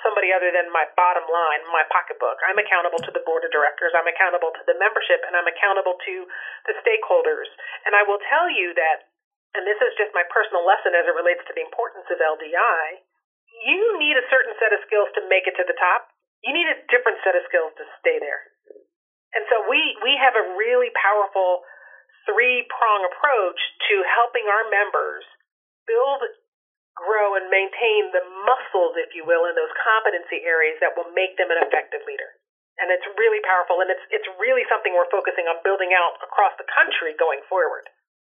somebody 0.04 0.32
other 0.32 0.52
than 0.52 0.72
my 0.72 0.88
bottom 0.96 1.26
line, 1.28 1.62
my 1.72 1.84
pocketbook. 1.92 2.40
I'm 2.48 2.60
accountable 2.60 3.00
to 3.04 3.12
the 3.12 3.24
board 3.24 3.44
of 3.44 3.52
directors, 3.52 3.92
I'm 3.96 4.08
accountable 4.08 4.52
to 4.56 4.64
the 4.68 4.78
membership, 4.80 5.24
and 5.28 5.36
I'm 5.36 5.48
accountable 5.48 6.00
to 6.00 6.16
the 6.68 6.76
stakeholders. 6.84 7.50
And 7.88 7.96
I 7.96 8.04
will 8.08 8.22
tell 8.32 8.48
you 8.48 8.72
that, 8.76 9.12
and 9.58 9.66
this 9.68 9.80
is 9.82 9.92
just 10.00 10.16
my 10.16 10.24
personal 10.32 10.64
lesson 10.64 10.96
as 10.96 11.08
it 11.10 11.16
relates 11.16 11.44
to 11.50 11.54
the 11.56 11.66
importance 11.66 12.08
of 12.08 12.22
LDI, 12.22 13.04
you 13.66 14.00
need 14.00 14.16
a 14.16 14.30
certain 14.32 14.56
set 14.62 14.72
of 14.72 14.80
skills 14.88 15.12
to 15.20 15.26
make 15.28 15.50
it 15.50 15.58
to 15.60 15.66
the 15.68 15.76
top. 15.76 16.08
You 16.46 16.56
need 16.56 16.70
a 16.72 16.80
different 16.88 17.20
set 17.28 17.36
of 17.36 17.44
skills 17.52 17.76
to 17.76 17.84
stay 18.00 18.22
there. 18.22 18.56
And 19.36 19.44
so 19.52 19.68
we, 19.68 19.80
we 20.02 20.16
have 20.18 20.34
a 20.34 20.46
really 20.56 20.90
powerful 20.96 21.68
three 22.26 22.66
prong 22.72 23.04
approach 23.10 23.60
to 23.92 23.96
helping 24.06 24.48
our 24.48 24.66
members 24.72 25.26
build 25.90 26.22
grow 27.00 27.40
and 27.40 27.48
maintain 27.48 28.12
the 28.12 28.24
muscles, 28.44 29.00
if 29.00 29.16
you 29.16 29.24
will, 29.24 29.48
in 29.48 29.56
those 29.56 29.72
competency 29.80 30.44
areas 30.44 30.76
that 30.84 30.94
will 31.00 31.08
make 31.16 31.40
them 31.40 31.48
an 31.48 31.64
effective 31.64 32.04
leader. 32.04 32.28
And 32.80 32.92
it's 32.92 33.08
really 33.20 33.44
powerful, 33.44 33.84
and 33.84 33.92
it's 33.92 34.04
it's 34.08 34.28
really 34.40 34.64
something 34.72 34.96
we're 34.96 35.12
focusing 35.12 35.48
on 35.52 35.60
building 35.64 35.92
out 35.92 36.16
across 36.24 36.56
the 36.56 36.68
country 36.68 37.12
going 37.20 37.44
forward. 37.48 37.88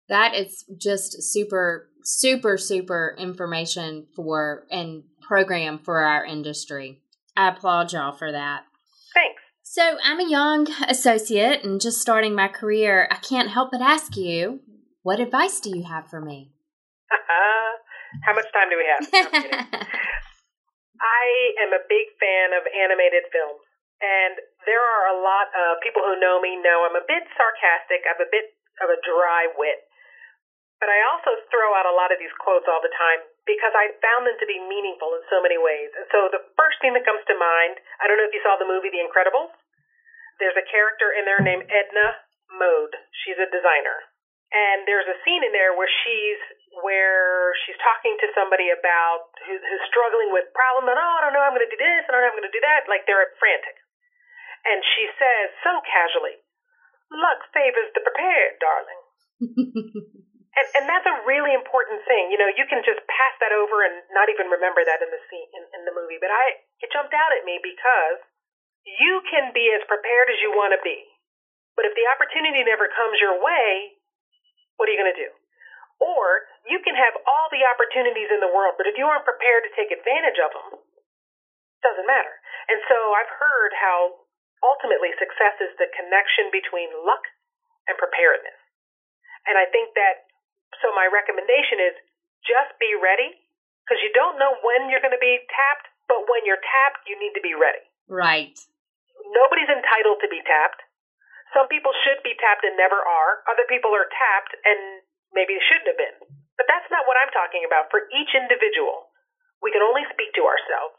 That 0.08 0.34
is 0.34 0.64
just 0.76 1.22
super, 1.22 1.88
super, 2.02 2.58
super 2.58 3.14
information 3.18 4.06
for 4.16 4.66
and 4.70 5.04
program 5.22 5.78
for 5.78 6.00
our 6.00 6.24
industry. 6.24 7.02
I 7.36 7.48
applaud 7.48 7.92
y'all 7.92 8.16
for 8.16 8.32
that. 8.32 8.64
Thanks. 9.14 9.42
So, 9.62 9.96
I'm 10.04 10.18
a 10.18 10.28
young 10.28 10.66
associate 10.88 11.64
and 11.64 11.80
just 11.80 12.00
starting 12.00 12.34
my 12.34 12.48
career. 12.48 13.08
I 13.10 13.16
can't 13.16 13.48
help 13.48 13.70
but 13.70 13.80
ask 13.80 14.16
you, 14.16 14.60
what 15.02 15.20
advice 15.20 15.60
do 15.60 15.70
you 15.70 15.84
have 15.84 16.08
for 16.08 16.20
me? 16.20 16.50
How 18.26 18.36
much 18.36 18.48
time 18.52 18.68
do 18.68 18.76
we 18.76 18.86
have? 18.88 19.02
I 21.02 21.24
am 21.66 21.74
a 21.74 21.82
big 21.88 22.06
fan 22.20 22.54
of 22.54 22.62
animated 22.70 23.26
films, 23.32 23.64
and 23.98 24.38
there 24.68 24.82
are 24.82 25.16
a 25.16 25.18
lot 25.18 25.50
of 25.50 25.82
people 25.82 26.04
who 26.04 26.20
know 26.20 26.38
me 26.38 26.54
know 26.60 26.86
I'm 26.86 26.94
a 26.94 27.06
bit 27.08 27.26
sarcastic. 27.34 28.06
I 28.06 28.14
have 28.14 28.22
a 28.22 28.30
bit 28.30 28.54
of 28.84 28.92
a 28.92 28.98
dry 29.02 29.50
wit. 29.58 29.82
But 30.82 30.90
I 30.90 30.98
also 31.14 31.38
throw 31.46 31.78
out 31.78 31.86
a 31.86 31.94
lot 31.94 32.10
of 32.10 32.18
these 32.18 32.34
quotes 32.42 32.66
all 32.66 32.82
the 32.82 32.90
time 32.98 33.22
because 33.46 33.70
I 33.70 33.94
found 34.02 34.26
them 34.26 34.34
to 34.34 34.46
be 34.50 34.58
meaningful 34.58 35.14
in 35.14 35.22
so 35.30 35.38
many 35.38 35.54
ways. 35.54 35.94
And 35.94 36.10
so 36.10 36.26
the 36.26 36.42
first 36.58 36.82
thing 36.82 36.90
that 36.98 37.06
comes 37.06 37.22
to 37.30 37.38
mind, 37.38 37.78
I 38.02 38.10
don't 38.10 38.18
know 38.18 38.26
if 38.26 38.34
you 38.34 38.42
saw 38.42 38.58
the 38.58 38.66
movie 38.66 38.90
The 38.90 38.98
Incredibles. 38.98 39.54
There's 40.42 40.58
a 40.58 40.66
character 40.66 41.14
in 41.14 41.22
there 41.22 41.38
named 41.38 41.70
Edna 41.70 42.18
Mode. 42.58 42.98
She's 43.22 43.38
a 43.38 43.46
designer. 43.46 44.10
And 44.50 44.82
there's 44.82 45.06
a 45.06 45.14
scene 45.22 45.46
in 45.46 45.54
there 45.54 45.70
where 45.78 45.86
she's 46.02 46.42
where 46.80 47.52
she's 47.64 47.76
talking 47.84 48.16
to 48.16 48.32
somebody 48.32 48.72
about 48.72 49.28
who, 49.44 49.52
who's 49.52 49.84
struggling 49.92 50.32
with 50.32 50.48
problems 50.56 50.88
and 50.88 50.96
oh 50.96 51.14
I 51.18 51.28
don't 51.28 51.36
know 51.36 51.44
I'm 51.44 51.52
going 51.52 51.66
to 51.66 51.74
do 51.74 51.76
this 51.76 52.08
and 52.08 52.16
I 52.16 52.24
don't 52.24 52.24
know 52.24 52.30
I'm 52.32 52.38
going 52.40 52.48
to 52.48 52.56
do 52.56 52.64
that 52.64 52.88
like 52.88 53.04
they're 53.04 53.28
frantic. 53.36 53.76
And 54.64 54.80
she 54.96 55.10
says 55.18 55.52
so 55.66 55.82
casually, 55.84 56.38
"Luck 57.10 57.44
favors 57.50 57.90
the 57.92 58.00
prepared, 58.00 58.62
darling." 58.62 59.00
And, 60.52 60.66
and 60.76 60.84
that's 60.84 61.08
a 61.08 61.16
really 61.24 61.56
important 61.56 62.04
thing. 62.04 62.28
You 62.28 62.36
know, 62.36 62.50
you 62.52 62.68
can 62.68 62.84
just 62.84 63.00
pass 63.08 63.34
that 63.40 63.56
over 63.56 63.88
and 63.88 64.04
not 64.12 64.28
even 64.28 64.52
remember 64.52 64.84
that 64.84 65.00
in 65.00 65.08
the 65.08 65.22
scene 65.32 65.48
in, 65.56 65.64
in 65.80 65.82
the 65.88 65.96
movie. 65.96 66.20
But 66.20 66.28
I 66.28 66.60
it 66.84 66.92
jumped 66.92 67.16
out 67.16 67.32
at 67.32 67.48
me 67.48 67.56
because 67.64 68.20
you 68.84 69.24
can 69.32 69.56
be 69.56 69.72
as 69.72 69.80
prepared 69.88 70.28
as 70.28 70.38
you 70.44 70.52
want 70.52 70.76
to 70.76 70.80
be. 70.84 71.08
But 71.72 71.88
if 71.88 71.96
the 71.96 72.04
opportunity 72.04 72.60
never 72.68 72.84
comes 72.92 73.16
your 73.16 73.40
way, 73.40 73.96
what 74.76 74.88
are 74.88 74.92
you 74.92 75.00
going 75.00 75.14
to 75.14 75.22
do? 75.24 75.32
Or 76.02 76.50
you 76.66 76.82
can 76.82 76.98
have 76.98 77.14
all 77.22 77.46
the 77.54 77.62
opportunities 77.62 78.28
in 78.34 78.42
the 78.42 78.50
world, 78.50 78.74
but 78.74 78.90
if 78.90 78.98
you 78.98 79.06
aren't 79.06 79.22
prepared 79.22 79.62
to 79.62 79.72
take 79.78 79.94
advantage 79.94 80.42
of 80.42 80.50
them, 80.50 80.82
it 80.82 81.82
doesn't 81.86 82.10
matter. 82.10 82.34
And 82.66 82.82
so 82.90 82.98
I've 83.14 83.30
heard 83.38 83.70
how 83.78 84.26
ultimately 84.66 85.14
success 85.18 85.58
is 85.62 85.70
the 85.78 85.90
connection 85.94 86.50
between 86.50 86.90
luck 87.06 87.22
and 87.86 87.94
preparedness. 87.98 88.58
And 89.46 89.58
I 89.58 89.66
think 89.70 89.94
that 89.98 90.26
so 90.82 90.90
my 90.94 91.06
recommendation 91.10 91.82
is 91.82 91.94
just 92.46 92.74
be 92.78 92.94
ready 92.98 93.30
because 93.82 93.98
you 94.02 94.10
don't 94.14 94.38
know 94.38 94.54
when 94.62 94.90
you're 94.90 95.02
going 95.02 95.14
to 95.14 95.22
be 95.22 95.42
tapped, 95.50 95.86
but 96.06 96.22
when 96.30 96.46
you're 96.46 96.62
tapped, 96.62 97.02
you 97.06 97.18
need 97.18 97.34
to 97.34 97.42
be 97.42 97.54
ready. 97.54 97.82
Right. 98.06 98.54
Nobody's 99.34 99.70
entitled 99.70 100.22
to 100.22 100.30
be 100.30 100.42
tapped. 100.46 100.82
Some 101.50 101.68
people 101.68 101.92
should 102.06 102.22
be 102.24 102.38
tapped 102.38 102.64
and 102.64 102.78
never 102.78 102.96
are. 102.96 103.44
Other 103.50 103.66
people 103.68 103.92
are 103.92 104.08
tapped 104.08 104.54
and 104.64 105.04
maybe 105.32 105.56
it 105.56 105.64
shouldn't 105.68 105.90
have 105.92 106.00
been. 106.00 106.18
But 106.56 106.68
that's 106.68 106.88
not 106.92 107.08
what 107.08 107.18
I'm 107.18 107.32
talking 107.32 107.64
about. 107.64 107.88
For 107.88 108.06
each 108.12 108.32
individual, 108.36 109.10
we 109.64 109.72
can 109.72 109.82
only 109.82 110.04
speak 110.12 110.32
to 110.36 110.44
ourselves. 110.44 110.96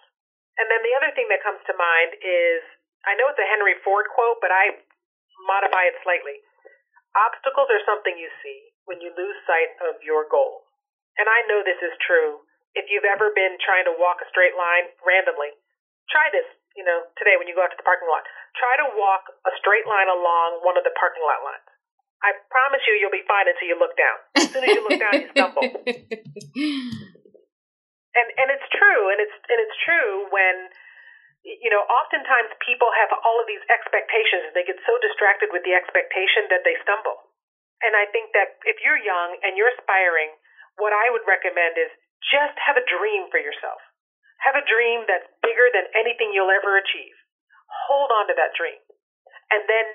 And 0.58 0.70
then 0.70 0.82
the 0.86 0.96
other 0.98 1.12
thing 1.18 1.30
that 1.34 1.46
comes 1.46 1.62
to 1.66 1.74
mind 1.74 2.18
is 2.22 2.62
I 3.04 3.18
know 3.20 3.28
it's 3.30 3.42
a 3.42 3.50
Henry 3.50 3.76
Ford 3.84 4.08
quote, 4.14 4.40
but 4.40 4.54
I 4.54 4.80
modify 5.46 5.92
it 5.92 5.98
slightly. 6.06 6.40
Obstacles 7.14 7.70
are 7.70 7.84
something 7.86 8.18
you 8.18 8.32
see 8.42 8.74
when 8.90 9.04
you 9.04 9.14
lose 9.14 9.38
sight 9.46 9.76
of 9.86 10.02
your 10.02 10.26
goal. 10.26 10.66
And 11.20 11.30
I 11.30 11.46
know 11.46 11.62
this 11.62 11.82
is 11.84 11.94
true. 12.02 12.42
If 12.74 12.90
you've 12.90 13.06
ever 13.06 13.30
been 13.38 13.62
trying 13.62 13.86
to 13.86 13.94
walk 13.94 14.24
a 14.24 14.30
straight 14.34 14.58
line 14.58 14.90
randomly, 15.06 15.54
try 16.10 16.34
this, 16.34 16.48
you 16.74 16.82
know, 16.82 17.06
today 17.22 17.38
when 17.38 17.46
you 17.46 17.54
go 17.54 17.62
out 17.62 17.70
to 17.70 17.78
the 17.78 17.86
parking 17.86 18.10
lot. 18.10 18.26
Try 18.58 18.74
to 18.82 18.98
walk 18.98 19.30
a 19.46 19.54
straight 19.62 19.86
line 19.86 20.10
along 20.10 20.66
one 20.66 20.74
of 20.74 20.86
the 20.86 20.96
parking 20.98 21.22
lot 21.22 21.46
lines. 21.46 21.70
I 22.24 22.32
promise 22.48 22.82
you, 22.88 22.96
you'll 22.98 23.12
be 23.12 23.28
fine 23.28 23.52
until 23.52 23.68
you 23.68 23.76
look 23.76 24.00
down. 24.00 24.18
As 24.40 24.48
soon 24.48 24.64
as 24.64 24.72
you 24.72 24.84
look 24.88 25.00
down, 25.00 25.14
you 25.20 25.28
stumble. 25.36 25.64
and 28.16 28.28
and 28.40 28.48
it's 28.48 28.68
true, 28.72 29.12
and 29.12 29.20
it's 29.20 29.36
and 29.52 29.60
it's 29.60 29.78
true 29.84 30.32
when 30.32 30.72
you 31.44 31.68
know, 31.68 31.84
oftentimes 31.92 32.56
people 32.64 32.88
have 32.96 33.12
all 33.12 33.38
of 33.44 33.48
these 33.52 33.64
expectations 33.68 34.48
and 34.48 34.56
they 34.56 34.64
get 34.64 34.80
so 34.88 34.96
distracted 35.04 35.52
with 35.52 35.68
the 35.68 35.76
expectation 35.76 36.48
that 36.48 36.64
they 36.64 36.80
stumble. 36.88 37.20
And 37.84 38.00
I 38.00 38.08
think 38.16 38.32
that 38.32 38.64
if 38.64 38.80
you're 38.80 39.00
young 39.00 39.36
and 39.44 39.60
you're 39.60 39.68
aspiring, 39.76 40.32
what 40.80 40.96
I 40.96 41.12
would 41.12 41.28
recommend 41.28 41.76
is 41.76 41.92
just 42.32 42.56
have 42.64 42.80
a 42.80 42.88
dream 42.88 43.28
for 43.28 43.44
yourself. 43.44 43.84
Have 44.48 44.56
a 44.56 44.64
dream 44.64 45.04
that's 45.04 45.28
bigger 45.44 45.68
than 45.76 45.92
anything 46.00 46.32
you'll 46.32 46.52
ever 46.52 46.80
achieve. 46.80 47.16
Hold 47.92 48.08
on 48.16 48.32
to 48.32 48.36
that 48.40 48.56
dream. 48.56 48.80
And 49.52 49.68
then 49.68 49.86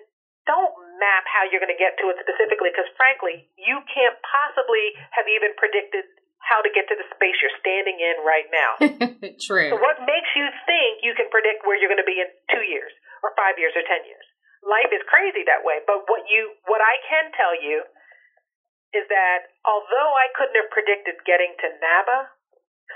don't 0.49 0.73
map 0.97 1.29
how 1.29 1.45
you're 1.47 1.61
going 1.61 1.73
to 1.73 1.79
get 1.79 2.01
to 2.01 2.09
it 2.09 2.17
specifically 2.25 2.73
because 2.73 2.89
frankly, 2.97 3.47
you 3.61 3.79
can't 3.93 4.17
possibly 4.25 4.97
have 5.13 5.29
even 5.29 5.53
predicted 5.61 6.09
how 6.41 6.65
to 6.65 6.71
get 6.73 6.89
to 6.89 6.97
the 6.97 7.05
space 7.13 7.37
you're 7.45 7.55
standing 7.61 8.01
in 8.01 8.17
right 8.25 8.49
now. 8.49 8.73
True. 9.47 9.69
So 9.69 9.77
what 9.77 10.01
makes 10.09 10.33
you 10.33 10.49
think 10.65 11.05
you 11.05 11.13
can 11.13 11.29
predict 11.29 11.69
where 11.69 11.77
you're 11.77 11.93
going 11.93 12.01
to 12.01 12.09
be 12.09 12.19
in 12.19 12.31
2 12.57 12.65
years 12.65 12.91
or 13.21 13.37
5 13.37 13.61
years 13.61 13.77
or 13.77 13.85
10 13.85 14.09
years? 14.09 14.25
life 14.65 14.91
is 14.91 15.03
crazy 15.07 15.47
that 15.47 15.63
way. 15.63 15.85
But 15.87 16.07
what 16.11 16.27
you, 16.27 16.55
what 16.67 16.83
I 16.83 16.99
can 17.07 17.31
tell 17.35 17.55
you 17.55 17.85
is 18.97 19.05
that 19.13 19.53
although 19.69 20.13
I 20.17 20.33
couldn't 20.37 20.57
have 20.57 20.73
predicted 20.73 21.21
getting 21.29 21.53
to 21.61 21.67
NABA, 21.79 22.19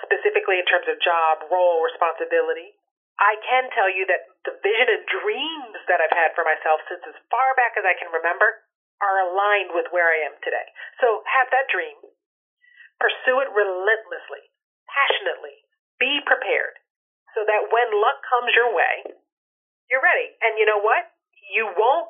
specifically 0.08 0.56
in 0.56 0.66
terms 0.66 0.88
of 0.88 0.96
job, 1.04 1.46
role, 1.52 1.84
responsibility, 1.84 2.74
I 3.22 3.38
can 3.38 3.70
tell 3.70 3.86
you 3.86 4.02
that 4.10 4.26
the 4.42 4.58
vision 4.58 4.90
and 4.90 5.06
dreams 5.06 5.78
that 5.86 6.02
I've 6.02 6.10
had 6.10 6.34
for 6.34 6.42
myself 6.42 6.82
since 6.90 7.06
as 7.06 7.14
far 7.30 7.54
back 7.54 7.78
as 7.78 7.86
I 7.86 7.94
can 7.94 8.10
remember 8.10 8.66
are 8.98 9.30
aligned 9.30 9.70
with 9.78 9.86
where 9.94 10.10
I 10.10 10.26
am 10.26 10.34
today. 10.42 10.66
So 10.98 11.22
have 11.30 11.46
that 11.54 11.70
dream, 11.70 11.94
pursue 12.98 13.46
it 13.46 13.50
relentlessly, 13.54 14.50
passionately, 14.90 15.62
be 16.02 16.18
prepared 16.26 16.82
so 17.38 17.46
that 17.46 17.70
when 17.70 17.88
luck 17.94 18.18
comes 18.26 18.50
your 18.58 18.74
way, 18.74 19.06
you're 19.86 20.02
ready. 20.02 20.34
And 20.42 20.58
you 20.58 20.66
know 20.66 20.82
what? 20.82 21.12
you 21.52 21.68
won't 21.68 22.08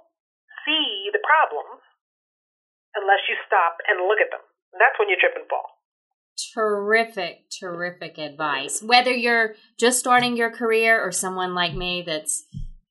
see 0.63 1.11
the 1.11 1.23
problems 1.25 1.83
unless 2.95 3.27
you 3.27 3.35
stop 3.49 3.83
and 3.91 4.07
look 4.07 4.23
at 4.23 4.31
them. 4.31 4.45
That's 4.79 4.97
when 5.01 5.11
you 5.11 5.19
trip 5.19 5.35
and 5.35 5.49
fall. 5.51 5.82
Terrific, 6.55 7.51
terrific 7.61 8.19
advice. 8.19 8.83
Whether 8.83 9.13
you're 9.13 9.55
just 9.79 9.99
starting 9.99 10.37
your 10.37 10.51
career 10.51 11.01
or 11.01 11.13
someone 11.13 11.55
like 11.55 11.75
me 11.75 12.03
that's 12.07 12.45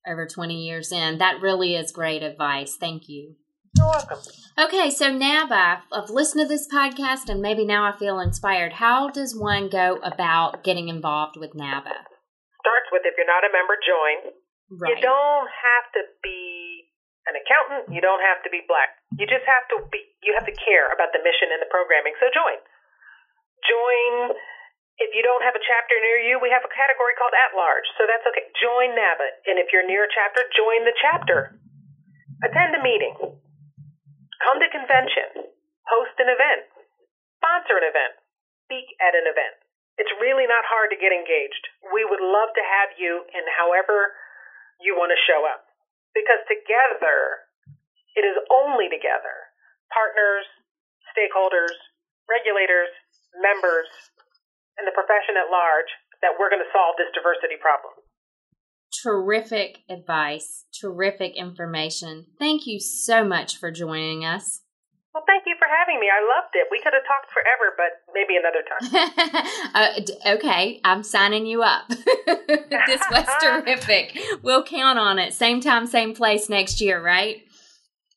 over 0.08 0.28
20 0.28 0.54
years 0.66 0.92
in, 0.92 1.18
that 1.20 1.42
really 1.42 1.76
is 1.76 1.92
great 1.92 2.24
advice. 2.24 2.76
Thank 2.80 3.10
you. 3.10 3.36
You're 3.78 3.88
welcome. 3.88 4.20
Okay, 4.60 4.90
so 4.90 5.12
now 5.12 5.48
I've 5.50 6.10
listened 6.10 6.44
to 6.44 6.48
this 6.48 6.68
podcast 6.68 7.30
and 7.30 7.42
maybe 7.42 7.64
now 7.66 7.86
I 7.86 7.98
feel 7.98 8.20
inspired. 8.20 8.74
How 8.74 9.10
does 9.10 9.36
one 9.36 9.70
go 9.70 9.98
about 10.04 10.64
getting 10.64 10.90
involved 10.90 11.38
with 11.40 11.56
NABA? 11.56 11.96
Starts 12.60 12.90
with 12.92 13.04
if 13.06 13.16
you're 13.18 13.26
not 13.26 13.48
a 13.48 13.52
member, 13.52 13.76
join. 13.80 14.36
Right. 14.72 14.96
You 14.96 15.02
don't 15.02 15.48
have 15.48 15.86
to 15.96 16.02
be 16.24 16.88
an 17.28 17.36
accountant. 17.40 17.94
You 17.94 18.02
don't 18.02 18.22
have 18.22 18.44
to 18.44 18.50
be 18.50 18.64
black. 18.68 18.92
You 19.16 19.28
just 19.28 19.46
have 19.48 19.66
to 19.76 19.88
be. 19.92 20.00
You 20.24 20.36
have 20.38 20.46
to 20.46 20.56
care 20.56 20.92
about 20.94 21.12
the 21.16 21.22
mission 21.24 21.50
and 21.52 21.62
the 21.62 21.70
programming. 21.72 22.14
So 22.20 22.30
join. 22.34 22.60
Join. 23.66 24.38
If 25.02 25.18
you 25.18 25.26
don't 25.26 25.42
have 25.42 25.58
a 25.58 25.64
chapter 25.66 25.98
near 25.98 26.22
you, 26.22 26.38
we 26.38 26.54
have 26.54 26.62
a 26.62 26.70
category 26.70 27.18
called 27.18 27.34
at 27.34 27.58
large. 27.58 27.88
So 27.98 28.06
that's 28.06 28.26
okay. 28.30 28.50
Join 28.62 28.94
NABA. 28.94 29.28
And 29.50 29.58
if 29.58 29.74
you're 29.74 29.88
near 29.88 30.06
a 30.06 30.12
chapter, 30.14 30.46
join 30.54 30.86
the 30.86 30.94
chapter. 31.02 31.58
Attend 32.46 32.78
a 32.78 32.82
meeting. 32.82 33.18
Come 33.18 34.58
to 34.62 34.70
convention. 34.70 35.50
Host 35.90 36.16
an 36.22 36.30
event. 36.30 36.70
Sponsor 37.42 37.82
an 37.82 37.90
event. 37.90 38.14
Speak 38.70 38.86
at 39.02 39.18
an 39.18 39.26
event. 39.26 39.58
It's 39.98 40.14
really 40.22 40.46
not 40.46 40.66
hard 40.66 40.90
to 40.94 41.02
get 41.02 41.14
engaged. 41.14 41.66
We 41.94 42.06
would 42.06 42.22
love 42.22 42.54
to 42.54 42.64
have 42.64 42.98
you 42.98 43.26
in 43.34 43.44
however 43.58 44.14
you 44.82 44.98
want 44.98 45.14
to 45.14 45.26
show 45.30 45.46
up. 45.46 45.66
Because 46.14 46.42
together, 46.50 47.46
it 48.18 48.26
is 48.26 48.38
only 48.50 48.90
together, 48.90 49.54
partners, 49.94 50.48
stakeholders, 51.14 51.76
regulators, 52.28 52.92
members, 53.38 53.88
and 54.78 54.88
the 54.88 54.96
profession 54.96 55.40
at 55.40 55.52
large, 55.52 55.92
that 56.22 56.38
we're 56.40 56.50
going 56.50 56.64
to 56.64 56.74
solve 56.74 56.96
this 56.98 57.12
diversity 57.14 57.58
problem. 57.60 57.94
Terrific 58.92 59.80
advice, 59.90 60.66
terrific 60.74 61.36
information. 61.36 62.28
Thank 62.38 62.68
you 62.68 62.80
so 62.80 63.24
much 63.24 63.58
for 63.58 63.72
joining 63.72 64.26
us. 64.26 64.62
Well, 65.14 65.24
thank 65.28 65.44
you 65.46 65.56
for 65.60 65.68
having 65.68 66.00
me. 66.00 66.08
I 66.08 66.24
loved 66.24 66.56
it. 66.56 66.68
We 66.72 66.80
could 66.80 66.94
have 66.94 67.04
talked 67.04 67.32
forever, 67.36 67.76
but 67.76 68.00
maybe 68.16 68.40
another 68.40 68.64
time. 68.64 68.86
uh, 69.76 70.36
okay, 70.36 70.80
I'm 70.86 71.04
signing 71.04 71.46
you 71.46 71.64
up. 71.64 71.90
this 71.90 73.02
was 73.12 73.28
terrific. 73.42 74.18
We'll 74.42 74.64
count 74.64 75.00
on 75.00 75.20
it. 75.20 75.34
Same 75.34 75.60
time, 75.60 75.86
same 75.86 76.16
place 76.16 76.50
next 76.50 76.80
year, 76.80 77.04
right? 77.04 77.44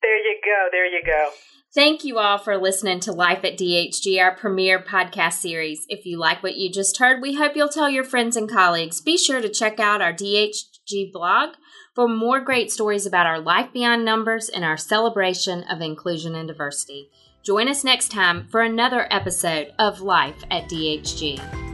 There 0.03 0.18
you 0.18 0.38
go. 0.44 0.68
There 0.70 0.87
you 0.87 1.03
go. 1.05 1.31
Thank 1.75 2.05
you 2.05 2.21
all 2.21 2.39
for 2.39 2.57
listening 2.57 3.01
to 3.01 3.13
Life 3.13 3.43
at 3.43 3.59
DHG, 3.59 4.23
our 4.23 4.33
premier 4.37 4.79
podcast 4.79 5.35
series. 5.35 5.87
If 5.89 6.07
you 6.07 6.21
like 6.21 6.41
what 6.41 6.55
you 6.55 6.71
just 6.71 6.99
heard, 6.99 7.21
we 7.21 7.35
hope 7.35 7.57
you'll 7.57 7.69
tell 7.69 7.91
your 7.91 8.05
friends 8.05 8.37
and 8.37 8.49
colleagues. 8.49 9.01
Be 9.01 9.19
sure 9.19 9.41
to 9.41 9.49
check 9.49 9.81
out 9.81 10.01
our 10.01 10.13
DHG 10.13 11.13
blog 11.13 11.57
for 11.93 12.07
more 12.07 12.39
great 12.39 12.71
stories 12.71 13.07
about 13.07 13.27
our 13.27 13.41
life 13.41 13.73
beyond 13.73 14.05
numbers 14.05 14.49
and 14.49 14.65
our 14.65 14.77
celebration 14.77 15.65
of 15.65 15.81
inclusion 15.81 16.37
and 16.37 16.47
diversity. 16.47 17.11
Join 17.43 17.67
us 17.67 17.83
next 17.83 18.13
time 18.13 18.47
for 18.47 18.61
another 18.61 19.09
episode 19.11 19.73
of 19.77 20.01
Life 20.01 20.45
at 20.53 20.71
DHG. 20.71 21.74